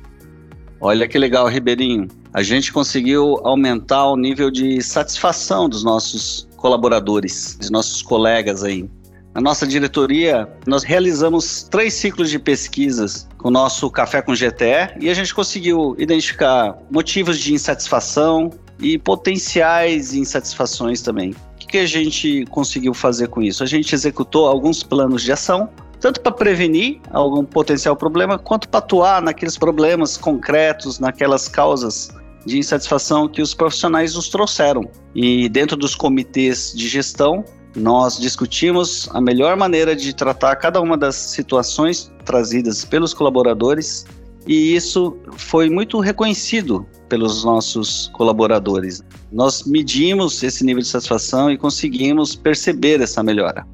Olha 0.79 1.07
que 1.07 1.17
legal, 1.17 1.48
Ribeirinho. 1.48 2.07
A 2.34 2.43
gente 2.43 2.72
conseguiu 2.72 3.39
aumentar 3.43 4.05
o 4.05 4.15
nível 4.15 4.51
de 4.51 4.81
satisfação 4.81 5.67
dos 5.67 5.84
nossos 5.84 6.48
colaboradores, 6.55 7.57
dos 7.60 7.72
nossos 7.72 8.01
colegas 8.01 8.63
aí. 8.63 8.88
Na 9.34 9.41
nossa 9.41 9.65
diretoria, 9.67 10.48
nós 10.65 10.84
realizamos 10.84 11.63
três 11.63 11.93
ciclos 11.93 12.29
de 12.29 12.39
pesquisas 12.39 13.27
com 13.38 13.50
o 13.50 13.51
nosso 13.51 13.89
Café 13.89 14.22
com 14.22 14.34
GTE 14.34 15.00
e 15.00 15.10
a 15.10 15.13
gente 15.13 15.34
conseguiu 15.34 15.96
identificar 15.98 16.77
motivos 16.91 17.39
de 17.39 17.53
insatisfação 17.53 18.51
e 18.79 18.98
potenciais 18.98 20.13
insatisfações 20.13 21.01
também. 21.01 21.36
O 21.63 21.67
que 21.67 21.79
a 21.79 21.86
gente 21.86 22.46
conseguiu 22.50 22.93
fazer 22.93 23.27
com 23.27 23.41
isso? 23.41 23.62
A 23.63 23.67
gente 23.67 23.93
executou 23.93 24.48
alguns 24.48 24.84
planos 24.84 25.22
de 25.22 25.31
ação 25.31 25.69
tanto 26.00 26.22
para 26.22 26.32
prevenir 26.32 27.00
algum 27.12 27.44
potencial 27.44 27.96
problema, 27.96 28.38
quanto 28.38 28.70
para 28.70 28.79
atuar 28.79 29.22
naqueles 29.22 29.57
problemas 29.57 30.18
concretos, 30.18 31.00
naquelas 31.00 31.48
causas 31.48 32.10
de 32.46 32.57
insatisfação 32.57 33.27
que 33.27 33.42
os 33.42 33.53
profissionais 33.53 34.16
nos 34.16 34.29
trouxeram. 34.29 34.90
E 35.14 35.50
dentro 35.50 35.75
dos 35.75 35.96
comitês 35.96 36.74
de 36.74 36.88
gestão, 36.88 37.44
nós 37.75 38.18
discutimos 38.18 39.10
a 39.14 39.20
melhor 39.20 39.57
maneira 39.57 39.96
de 39.96 40.14
tratar 40.14 40.55
cada 40.55 40.81
uma 40.81 40.98
das 40.98 41.16
situações 41.16 42.12
trazidas 42.25 42.86
pelos 42.86 43.14
colaboradores 43.14 44.05
e 44.48 44.74
isso 44.75 45.18
foi 45.36 45.70
muito 45.70 46.00
reconhecido 46.00 46.86
pelos 47.10 47.44
nossos 47.44 48.10
colaboradores. 48.14 49.03
Nós 49.29 49.64
medimos 49.66 50.42
esse 50.42 50.64
nível 50.64 50.81
de 50.81 50.88
satisfação 50.88 51.51
e 51.51 51.57
conseguimos 51.57 52.33
perceber 52.33 53.01
essa 53.01 53.22
melhora. 53.22 53.68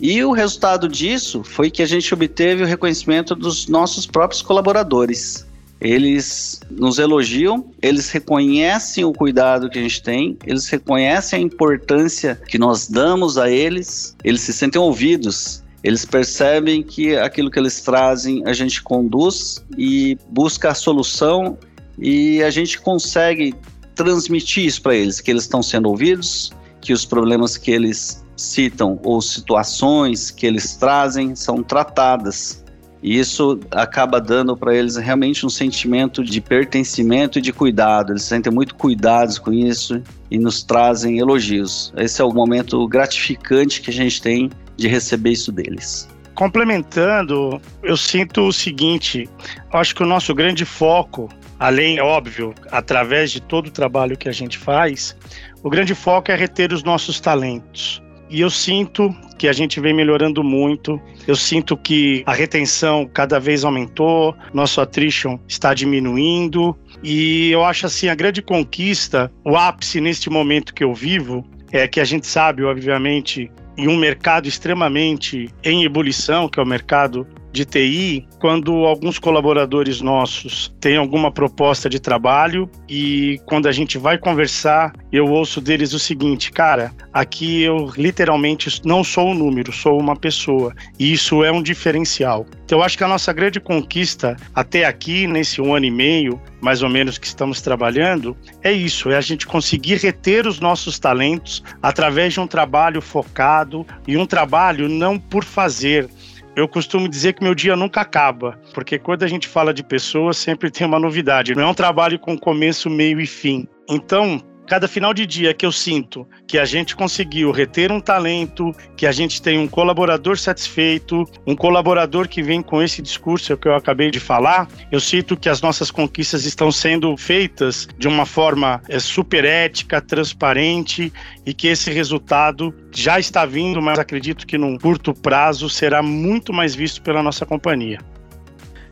E 0.00 0.22
o 0.24 0.32
resultado 0.32 0.88
disso 0.88 1.42
foi 1.44 1.70
que 1.70 1.82
a 1.82 1.86
gente 1.86 2.12
obteve 2.12 2.62
o 2.62 2.66
reconhecimento 2.66 3.34
dos 3.34 3.68
nossos 3.68 4.06
próprios 4.06 4.42
colaboradores. 4.42 5.46
Eles 5.80 6.60
nos 6.70 6.98
elogiam, 6.98 7.70
eles 7.82 8.08
reconhecem 8.08 9.04
o 9.04 9.12
cuidado 9.12 9.68
que 9.68 9.78
a 9.78 9.82
gente 9.82 10.02
tem, 10.02 10.36
eles 10.46 10.66
reconhecem 10.68 11.38
a 11.38 11.42
importância 11.42 12.40
que 12.48 12.58
nós 12.58 12.88
damos 12.88 13.36
a 13.36 13.50
eles, 13.50 14.16
eles 14.24 14.40
se 14.40 14.52
sentem 14.52 14.80
ouvidos, 14.80 15.62
eles 15.82 16.04
percebem 16.04 16.82
que 16.82 17.14
aquilo 17.16 17.50
que 17.50 17.58
eles 17.58 17.82
trazem 17.82 18.42
a 18.46 18.54
gente 18.54 18.82
conduz 18.82 19.62
e 19.76 20.16
busca 20.30 20.70
a 20.70 20.74
solução 20.74 21.58
e 21.98 22.42
a 22.42 22.50
gente 22.50 22.80
consegue 22.80 23.54
transmitir 23.94 24.64
isso 24.64 24.80
para 24.80 24.94
eles, 24.94 25.20
que 25.20 25.30
eles 25.30 25.42
estão 25.42 25.62
sendo 25.62 25.90
ouvidos, 25.90 26.50
que 26.80 26.92
os 26.92 27.04
problemas 27.04 27.58
que 27.58 27.70
eles 27.70 28.23
citam 28.36 28.98
ou 29.02 29.20
situações 29.20 30.30
que 30.30 30.46
eles 30.46 30.76
trazem 30.76 31.34
são 31.34 31.62
tratadas 31.62 32.64
e 33.04 33.18
isso 33.18 33.60
acaba 33.70 34.18
dando 34.18 34.56
para 34.56 34.74
eles 34.74 34.96
realmente 34.96 35.44
um 35.44 35.50
sentimento 35.50 36.24
de 36.24 36.40
pertencimento 36.40 37.38
e 37.38 37.42
de 37.42 37.52
cuidado. 37.52 38.14
Eles 38.14 38.22
sentem 38.22 38.50
muito 38.50 38.74
cuidados 38.74 39.38
com 39.38 39.52
isso 39.52 40.02
e 40.30 40.38
nos 40.38 40.62
trazem 40.62 41.18
elogios. 41.18 41.92
Esse 41.98 42.22
é 42.22 42.24
o 42.24 42.32
momento 42.32 42.88
gratificante 42.88 43.82
que 43.82 43.90
a 43.90 43.92
gente 43.92 44.22
tem 44.22 44.48
de 44.74 44.88
receber 44.88 45.32
isso 45.32 45.52
deles. 45.52 46.08
Complementando, 46.34 47.60
eu 47.82 47.94
sinto 47.94 48.48
o 48.48 48.52
seguinte: 48.54 49.28
acho 49.70 49.94
que 49.94 50.02
o 50.02 50.06
nosso 50.06 50.34
grande 50.34 50.64
foco, 50.64 51.28
além, 51.60 52.00
óbvio, 52.00 52.54
através 52.72 53.30
de 53.30 53.38
todo 53.38 53.66
o 53.66 53.70
trabalho 53.70 54.16
que 54.16 54.30
a 54.30 54.32
gente 54.32 54.56
faz, 54.56 55.14
o 55.62 55.68
grande 55.68 55.94
foco 55.94 56.32
é 56.32 56.34
reter 56.34 56.72
os 56.72 56.82
nossos 56.82 57.20
talentos. 57.20 58.02
E 58.30 58.40
eu 58.40 58.50
sinto 58.50 59.14
que 59.38 59.48
a 59.48 59.52
gente 59.52 59.80
vem 59.80 59.92
melhorando 59.92 60.42
muito. 60.42 61.00
Eu 61.26 61.36
sinto 61.36 61.76
que 61.76 62.22
a 62.26 62.32
retenção 62.32 63.08
cada 63.12 63.38
vez 63.38 63.64
aumentou, 63.64 64.34
nosso 64.52 64.80
attrition 64.80 65.38
está 65.46 65.74
diminuindo. 65.74 66.76
E 67.02 67.50
eu 67.50 67.64
acho 67.64 67.86
assim, 67.86 68.08
a 68.08 68.14
grande 68.14 68.40
conquista, 68.40 69.30
o 69.44 69.56
ápice 69.56 70.00
neste 70.00 70.30
momento 70.30 70.74
que 70.74 70.82
eu 70.82 70.94
vivo, 70.94 71.44
é 71.70 71.86
que 71.86 72.00
a 72.00 72.04
gente 72.04 72.26
sabe, 72.26 72.62
obviamente, 72.62 73.50
em 73.76 73.88
um 73.88 73.96
mercado 73.96 74.46
extremamente 74.46 75.50
em 75.62 75.84
ebulição, 75.84 76.48
que 76.48 76.58
é 76.58 76.62
o 76.62 76.66
mercado 76.66 77.26
de 77.54 77.64
TI, 77.64 78.26
quando 78.40 78.84
alguns 78.84 79.16
colaboradores 79.16 80.00
nossos 80.00 80.74
têm 80.80 80.96
alguma 80.96 81.30
proposta 81.30 81.88
de 81.88 82.00
trabalho 82.00 82.68
e 82.88 83.40
quando 83.46 83.68
a 83.68 83.72
gente 83.72 83.96
vai 83.96 84.18
conversar, 84.18 84.92
eu 85.12 85.26
ouço 85.26 85.60
deles 85.60 85.92
o 85.92 85.98
seguinte, 86.00 86.50
cara, 86.50 86.92
aqui 87.12 87.62
eu 87.62 87.92
literalmente 87.96 88.82
não 88.84 89.04
sou 89.04 89.28
um 89.28 89.34
número, 89.34 89.72
sou 89.72 90.00
uma 90.00 90.16
pessoa. 90.16 90.74
E 90.98 91.12
isso 91.12 91.44
é 91.44 91.52
um 91.52 91.62
diferencial. 91.62 92.44
Então 92.64 92.78
eu 92.78 92.84
acho 92.84 92.98
que 92.98 93.04
a 93.04 93.08
nossa 93.08 93.32
grande 93.32 93.60
conquista 93.60 94.36
até 94.52 94.84
aqui, 94.84 95.28
nesse 95.28 95.60
um 95.60 95.74
ano 95.74 95.86
e 95.86 95.90
meio, 95.90 96.40
mais 96.60 96.82
ou 96.82 96.88
menos 96.88 97.18
que 97.18 97.26
estamos 97.26 97.60
trabalhando, 97.60 98.36
é 98.62 98.72
isso, 98.72 99.10
é 99.10 99.16
a 99.16 99.20
gente 99.20 99.46
conseguir 99.46 99.96
reter 99.96 100.46
os 100.46 100.58
nossos 100.58 100.98
talentos 100.98 101.62
através 101.80 102.32
de 102.32 102.40
um 102.40 102.46
trabalho 102.46 103.00
focado 103.00 103.86
e 104.08 104.16
um 104.16 104.26
trabalho 104.26 104.88
não 104.88 105.18
por 105.18 105.44
fazer, 105.44 106.08
eu 106.56 106.68
costumo 106.68 107.08
dizer 107.08 107.34
que 107.34 107.42
meu 107.42 107.54
dia 107.54 107.76
nunca 107.76 108.00
acaba, 108.00 108.58
porque 108.72 108.98
quando 108.98 109.22
a 109.22 109.26
gente 109.26 109.48
fala 109.48 109.74
de 109.74 109.82
pessoas, 109.82 110.36
sempre 110.36 110.70
tem 110.70 110.86
uma 110.86 110.98
novidade. 110.98 111.54
Não 111.54 111.62
é 111.62 111.66
um 111.66 111.74
trabalho 111.74 112.18
com 112.18 112.38
começo, 112.38 112.88
meio 112.88 113.20
e 113.20 113.26
fim. 113.26 113.66
Então, 113.88 114.40
cada 114.66 114.88
final 114.88 115.12
de 115.12 115.26
dia 115.26 115.52
que 115.52 115.64
eu 115.64 115.72
sinto 115.72 116.26
que 116.46 116.58
a 116.58 116.64
gente 116.64 116.96
conseguiu 116.96 117.50
reter 117.50 117.92
um 117.92 118.00
talento, 118.00 118.72
que 118.96 119.06
a 119.06 119.12
gente 119.12 119.40
tem 119.40 119.58
um 119.58 119.68
colaborador 119.68 120.38
satisfeito, 120.38 121.24
um 121.46 121.54
colaborador 121.54 122.28
que 122.28 122.42
vem 122.42 122.62
com 122.62 122.82
esse 122.82 123.02
discurso 123.02 123.56
que 123.56 123.68
eu 123.68 123.74
acabei 123.74 124.10
de 124.10 124.20
falar, 124.20 124.68
eu 124.90 125.00
sinto 125.00 125.36
que 125.36 125.48
as 125.48 125.60
nossas 125.60 125.90
conquistas 125.90 126.44
estão 126.44 126.70
sendo 126.72 127.16
feitas 127.16 127.88
de 127.98 128.08
uma 128.08 128.26
forma 128.26 128.82
é, 128.88 128.98
super 128.98 129.44
ética, 129.44 130.00
transparente 130.00 131.12
e 131.44 131.52
que 131.52 131.68
esse 131.68 131.90
resultado 131.90 132.74
já 132.92 133.18
está 133.18 133.44
vindo, 133.44 133.82
mas 133.82 133.98
acredito 133.98 134.46
que 134.46 134.56
num 134.56 134.78
curto 134.78 135.14
prazo 135.14 135.68
será 135.68 136.02
muito 136.02 136.52
mais 136.52 136.74
visto 136.74 137.02
pela 137.02 137.22
nossa 137.22 137.44
companhia. 137.44 137.98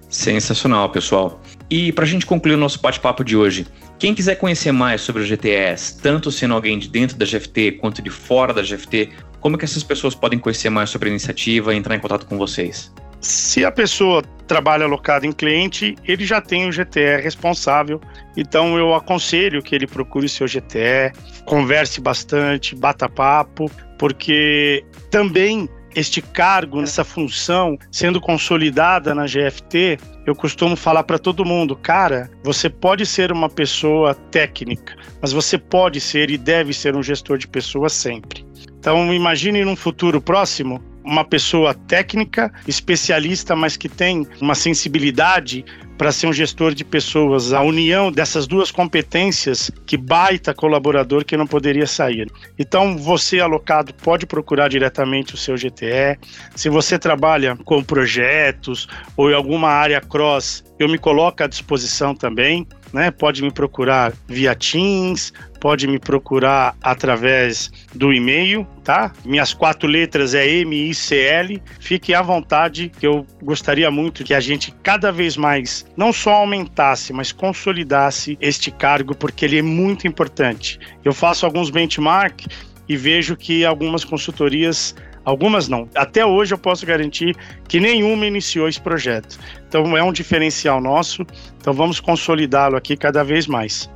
Sensacional, 0.09 0.91
pessoal. 0.91 1.41
E 1.71 1.91
para 1.91 2.05
a 2.05 2.07
gente 2.07 2.27
concluir 2.27 2.55
o 2.55 2.59
nosso 2.59 2.79
bate-papo 2.83 3.25
de 3.25 3.35
hoje, 3.35 3.67
quem 4.03 4.17
quiser 4.17 4.35
conhecer 4.35 4.73
mais 4.73 5.01
sobre 5.01 5.23
o 5.23 5.25
GTS, 5.25 6.03
tanto 6.03 6.33
sendo 6.33 6.55
alguém 6.55 6.77
de 6.77 6.89
dentro 6.89 7.17
da 7.17 7.25
GFT 7.25 7.79
quanto 7.81 8.03
de 8.03 8.11
fora 8.11 8.53
da 8.53 8.61
GFT, 8.61 9.11
como 9.39 9.57
que 9.57 9.65
essas 9.65 9.85
pessoas 9.85 10.13
podem 10.13 10.41
conhecer 10.41 10.71
mais 10.71 10.91
sobre 10.91 11.09
a 11.09 11.11
iniciativa 11.11 11.73
e 11.73 11.77
entrar 11.77 11.95
em 11.95 12.01
contato 12.01 12.27
com 12.27 12.37
vocês? 12.37 12.93
Se 13.21 13.65
a 13.65 13.71
pessoa 13.71 14.21
trabalha 14.49 14.87
alocado 14.87 15.25
em 15.25 15.31
cliente, 15.31 15.95
ele 16.05 16.25
já 16.25 16.41
tem 16.41 16.69
o 16.69 16.73
GTE 16.73 17.23
responsável. 17.23 18.01
Então 18.37 18.77
eu 18.77 18.93
aconselho 18.93 19.63
que 19.63 19.73
ele 19.73 19.87
procure 19.87 20.27
o 20.27 20.29
seu 20.29 20.49
GTE, 20.49 21.13
converse 21.45 22.01
bastante, 22.01 22.75
bata 22.75 23.09
papo, 23.09 23.71
porque 24.01 24.85
também 25.13 25.69
este 25.95 26.21
cargo, 26.21 26.83
essa 26.83 27.05
função 27.05 27.77
sendo 27.91 28.21
consolidada 28.21 29.15
na 29.15 29.27
GFT, 29.27 29.99
eu 30.27 30.35
costumo 30.35 30.77
falar 30.77 31.03
para 31.05 31.19
todo 31.19 31.45
mundo, 31.45 31.77
cara, 31.77 32.31
você 32.45 32.69
pode 32.69 33.05
ser 33.07 33.33
uma 33.33 33.49
pessoa 33.49 34.15
técnica, 34.15 34.97
mas 35.21 35.33
você 35.33 35.59
pode 35.59 36.01
ser 36.01 36.31
e 36.31 36.39
deve 36.39 36.73
ser 36.73 36.97
um 36.97 37.03
gestor 37.03 37.39
de 37.39 37.49
pessoas 37.49 37.93
sempre. 37.93 38.47
Então, 38.79 39.13
imagine 39.13 39.65
num 39.65 39.77
futuro 39.77 40.21
próximo 40.21 40.83
uma 41.05 41.25
pessoa 41.25 41.75
técnica, 41.75 42.53
especialista, 42.67 43.57
mas 43.57 43.77
que 43.77 43.89
tem 43.89 44.27
uma 44.41 44.55
sensibilidade 44.55 45.65
para 46.03 46.11
ser 46.11 46.27
um 46.27 46.33
gestor 46.33 46.75
de 46.75 46.85
pessoas, 46.85 47.53
a 47.53 47.63
união 47.63 48.11
dessas 48.11 48.49
duas 48.49 48.73
competências, 48.73 49.71
que 49.87 49.97
baita 49.97 50.53
colaborador 50.53 51.25
que 51.25 51.37
não 51.37 51.47
poderia 51.47 51.87
sair. 51.87 52.29
Então, 52.59 52.99
você 52.99 53.39
alocado 53.39 53.95
pode 53.95 54.27
procurar 54.27 54.67
diretamente 54.67 55.35
o 55.35 55.37
seu 55.37 55.55
GTE. 55.55 56.19
Se 56.57 56.69
você 56.69 56.99
trabalha 56.99 57.57
com 57.65 57.85
projetos 57.85 58.89
ou 59.17 59.31
em 59.31 59.35
alguma 59.35 59.69
área 59.69 60.01
cross, 60.01 60.65
eu 60.77 60.89
me 60.89 60.99
coloco 60.99 61.45
à 61.45 61.47
disposição 61.47 62.17
também 62.17 62.67
né? 62.93 63.11
Pode 63.11 63.43
me 63.43 63.51
procurar 63.51 64.13
via 64.29 64.55
Teams, 64.55 65.33
pode 65.61 65.87
me 65.87 65.99
procurar 65.99 66.77
através 66.83 67.71
do 67.95 68.13
e-mail, 68.13 68.67
tá? 68.83 69.13
Minhas 69.25 69.55
quatro 69.55 69.89
letras 69.89 70.35
é 70.35 70.65
MICL. 70.65 71.61
Fique 71.79 72.13
à 72.15 72.21
vontade, 72.21 72.91
que 72.99 73.07
eu 73.07 73.27
gostaria 73.43 73.91
muito 73.91 74.25
que 74.25 74.35
a 74.35 74.41
gente 74.41 74.75
cada 74.83 75.13
vez 75.13 75.37
mais 75.37 75.87
não 75.97 76.13
só 76.13 76.33
aumentasse, 76.33 77.13
mas 77.13 77.33
consolidasse 77.33 78.37
este 78.41 78.71
cargo, 78.71 79.15
porque 79.15 79.45
ele 79.45 79.59
é 79.59 79.63
muito 79.63 80.07
importante. 80.07 80.81
Eu 81.05 81.13
faço 81.13 81.47
alguns 81.47 81.71
benchmark 81.71 82.47
e 82.93 82.97
vejo 82.97 83.37
que 83.37 83.65
algumas 83.65 84.05
consultorias 84.05 84.95
Algumas 85.25 85.69
não. 85.69 85.89
Até 85.95 86.27
hoje 86.27 86.53
eu 86.53 86.59
posso 86.59 86.85
garantir 86.85 87.37
que 87.69 87.79
nenhuma 87.79 88.27
iniciou 88.27 88.69
esse 88.69 88.81
projeto. 88.81 89.39
Então 89.69 89.97
é 89.97 90.03
um 90.03 90.13
diferencial 90.13 90.81
nosso. 90.81 91.25
Então 91.61 91.73
vamos 91.73 92.01
consolidá-lo 92.01 92.77
aqui 92.77 92.97
cada 92.97 93.23
vez 93.23 93.47
mais. 93.47 93.89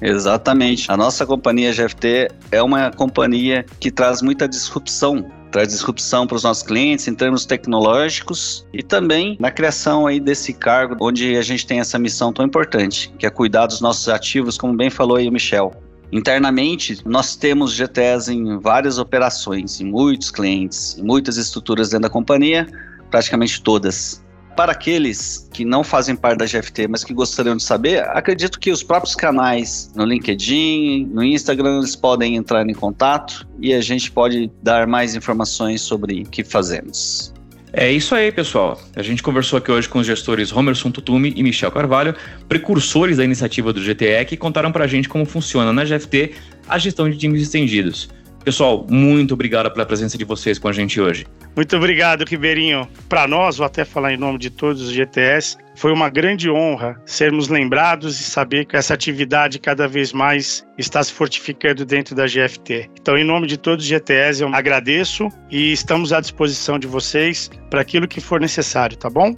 Exatamente. 0.00 0.90
A 0.90 0.96
nossa 0.96 1.26
companhia 1.26 1.72
GFT 1.72 2.28
é 2.52 2.62
uma 2.62 2.90
companhia 2.90 3.66
que 3.80 3.90
traz 3.90 4.22
muita 4.22 4.48
disrupção 4.48 5.26
traz 5.50 5.66
disrupção 5.66 6.28
para 6.28 6.36
os 6.36 6.44
nossos 6.44 6.62
clientes 6.62 7.08
em 7.08 7.14
termos 7.14 7.44
tecnológicos 7.44 8.64
e 8.72 8.84
também 8.84 9.36
na 9.40 9.50
criação 9.50 10.06
aí 10.06 10.20
desse 10.20 10.52
cargo 10.52 10.96
onde 11.00 11.36
a 11.36 11.42
gente 11.42 11.66
tem 11.66 11.80
essa 11.80 11.98
missão 11.98 12.32
tão 12.32 12.44
importante, 12.44 13.12
que 13.18 13.26
é 13.26 13.30
cuidar 13.30 13.66
dos 13.66 13.80
nossos 13.80 14.08
ativos, 14.08 14.56
como 14.56 14.76
bem 14.76 14.90
falou 14.90 15.16
aí 15.16 15.28
o 15.28 15.32
Michel. 15.32 15.72
Internamente, 16.12 17.00
nós 17.04 17.36
temos 17.36 17.72
GTS 17.72 18.32
em 18.32 18.58
várias 18.58 18.98
operações, 18.98 19.80
em 19.80 19.84
muitos 19.84 20.30
clientes, 20.30 20.98
em 20.98 21.02
muitas 21.02 21.36
estruturas 21.36 21.90
dentro 21.90 22.02
da 22.02 22.10
companhia, 22.10 22.66
praticamente 23.10 23.62
todas. 23.62 24.24
Para 24.56 24.72
aqueles 24.72 25.48
que 25.52 25.64
não 25.64 25.84
fazem 25.84 26.16
parte 26.16 26.38
da 26.38 26.44
GFT, 26.44 26.88
mas 26.88 27.04
que 27.04 27.14
gostariam 27.14 27.56
de 27.56 27.62
saber, 27.62 28.02
acredito 28.08 28.58
que 28.58 28.72
os 28.72 28.82
próprios 28.82 29.14
canais 29.14 29.90
no 29.94 30.04
LinkedIn, 30.04 31.06
no 31.12 31.22
Instagram, 31.22 31.78
eles 31.78 31.94
podem 31.94 32.34
entrar 32.34 32.68
em 32.68 32.74
contato 32.74 33.46
e 33.60 33.72
a 33.72 33.80
gente 33.80 34.10
pode 34.10 34.50
dar 34.62 34.88
mais 34.88 35.14
informações 35.14 35.80
sobre 35.80 36.22
o 36.22 36.26
que 36.26 36.42
fazemos. 36.42 37.32
É 37.72 37.90
isso 37.90 38.14
aí, 38.14 38.32
pessoal. 38.32 38.80
A 38.96 39.02
gente 39.02 39.22
conversou 39.22 39.56
aqui 39.58 39.70
hoje 39.70 39.88
com 39.88 40.00
os 40.00 40.06
gestores 40.06 40.50
Romerson 40.50 40.90
Tutumi 40.90 41.32
e 41.36 41.42
Michel 41.42 41.70
Carvalho, 41.70 42.14
precursores 42.48 43.18
da 43.18 43.24
iniciativa 43.24 43.72
do 43.72 43.80
GTE, 43.80 44.24
que 44.26 44.36
contaram 44.36 44.72
para 44.72 44.84
a 44.84 44.88
gente 44.88 45.08
como 45.08 45.24
funciona 45.24 45.72
na 45.72 45.84
GFT 45.84 46.32
a 46.68 46.78
gestão 46.78 47.08
de 47.08 47.16
times 47.16 47.42
estendidos. 47.42 48.08
Pessoal, 48.44 48.86
muito 48.88 49.34
obrigado 49.34 49.70
pela 49.70 49.84
presença 49.84 50.16
de 50.16 50.24
vocês 50.24 50.58
com 50.58 50.66
a 50.66 50.72
gente 50.72 51.00
hoje. 51.00 51.26
Muito 51.54 51.76
obrigado, 51.76 52.24
Ribeirinho. 52.24 52.88
Para 53.08 53.28
nós, 53.28 53.58
vou 53.58 53.66
até 53.66 53.84
falar 53.84 54.14
em 54.14 54.16
nome 54.16 54.38
de 54.38 54.48
todos 54.48 54.80
os 54.80 54.92
GTS, 54.92 55.58
foi 55.76 55.92
uma 55.92 56.08
grande 56.08 56.50
honra 56.50 57.00
sermos 57.04 57.48
lembrados 57.48 58.18
e 58.20 58.24
saber 58.24 58.64
que 58.64 58.76
essa 58.76 58.94
atividade 58.94 59.58
cada 59.58 59.86
vez 59.86 60.12
mais 60.12 60.64
está 60.78 61.02
se 61.02 61.12
fortificando 61.12 61.84
dentro 61.84 62.14
da 62.14 62.26
GFT. 62.26 62.90
Então, 62.98 63.18
em 63.18 63.24
nome 63.24 63.46
de 63.46 63.58
todos 63.58 63.84
os 63.84 63.90
GTS, 63.90 64.42
eu 64.42 64.54
agradeço 64.54 65.28
e 65.50 65.72
estamos 65.72 66.12
à 66.12 66.20
disposição 66.20 66.78
de 66.78 66.86
vocês 66.86 67.50
para 67.68 67.80
aquilo 67.80 68.08
que 68.08 68.20
for 68.20 68.40
necessário, 68.40 68.96
tá 68.96 69.10
bom? 69.10 69.34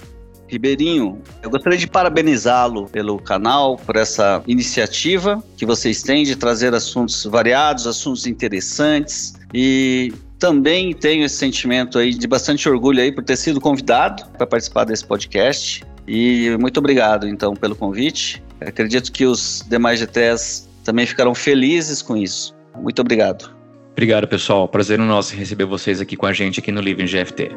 Ribeirinho, 0.52 1.18
eu 1.42 1.48
gostaria 1.48 1.78
de 1.78 1.86
parabenizá-lo 1.86 2.86
pelo 2.86 3.18
canal, 3.18 3.78
por 3.78 3.96
essa 3.96 4.42
iniciativa 4.46 5.42
que 5.56 5.64
vocês 5.64 6.02
têm 6.02 6.24
de 6.24 6.36
trazer 6.36 6.74
assuntos 6.74 7.24
variados, 7.24 7.86
assuntos 7.86 8.26
interessantes 8.26 9.34
e 9.54 10.12
também 10.38 10.92
tenho 10.92 11.24
esse 11.24 11.36
sentimento 11.36 11.98
aí 11.98 12.12
de 12.12 12.26
bastante 12.26 12.68
orgulho 12.68 13.00
aí 13.00 13.10
por 13.10 13.24
ter 13.24 13.36
sido 13.36 13.62
convidado 13.62 14.26
para 14.36 14.46
participar 14.46 14.84
desse 14.84 15.06
podcast 15.06 15.82
e 16.06 16.54
muito 16.60 16.76
obrigado 16.76 17.26
então 17.26 17.54
pelo 17.54 17.74
convite. 17.74 18.42
Acredito 18.60 19.10
que 19.10 19.24
os 19.24 19.64
demais 19.70 20.00
GTs 20.00 20.68
também 20.84 21.06
ficarão 21.06 21.34
felizes 21.34 22.02
com 22.02 22.14
isso. 22.14 22.54
Muito 22.78 23.00
obrigado. 23.00 23.50
Obrigado, 23.92 24.28
pessoal. 24.28 24.68
Prazer 24.68 24.98
no 24.98 25.06
nosso 25.06 25.34
receber 25.34 25.64
vocês 25.64 25.98
aqui 25.98 26.14
com 26.14 26.26
a 26.26 26.32
gente 26.34 26.60
aqui 26.60 26.70
no 26.70 26.80
Living 26.82 27.06
GFT. 27.06 27.50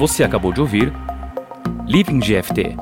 Você 0.00 0.24
acabou 0.24 0.50
de 0.50 0.62
ouvir 0.62 0.90
Living 1.86 2.20
GFT, 2.20 2.74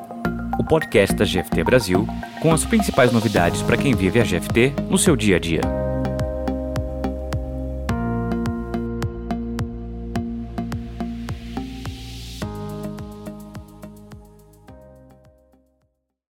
o 0.56 0.62
podcast 0.62 1.16
da 1.16 1.24
GFT 1.24 1.64
Brasil, 1.64 2.06
com 2.40 2.52
as 2.52 2.64
principais 2.64 3.10
novidades 3.10 3.60
para 3.60 3.76
quem 3.76 3.92
vive 3.92 4.20
a 4.20 4.22
GFT 4.22 4.72
no 4.88 4.96
seu 4.96 5.16
dia 5.16 5.34
a 5.34 5.40
dia. 5.40 5.87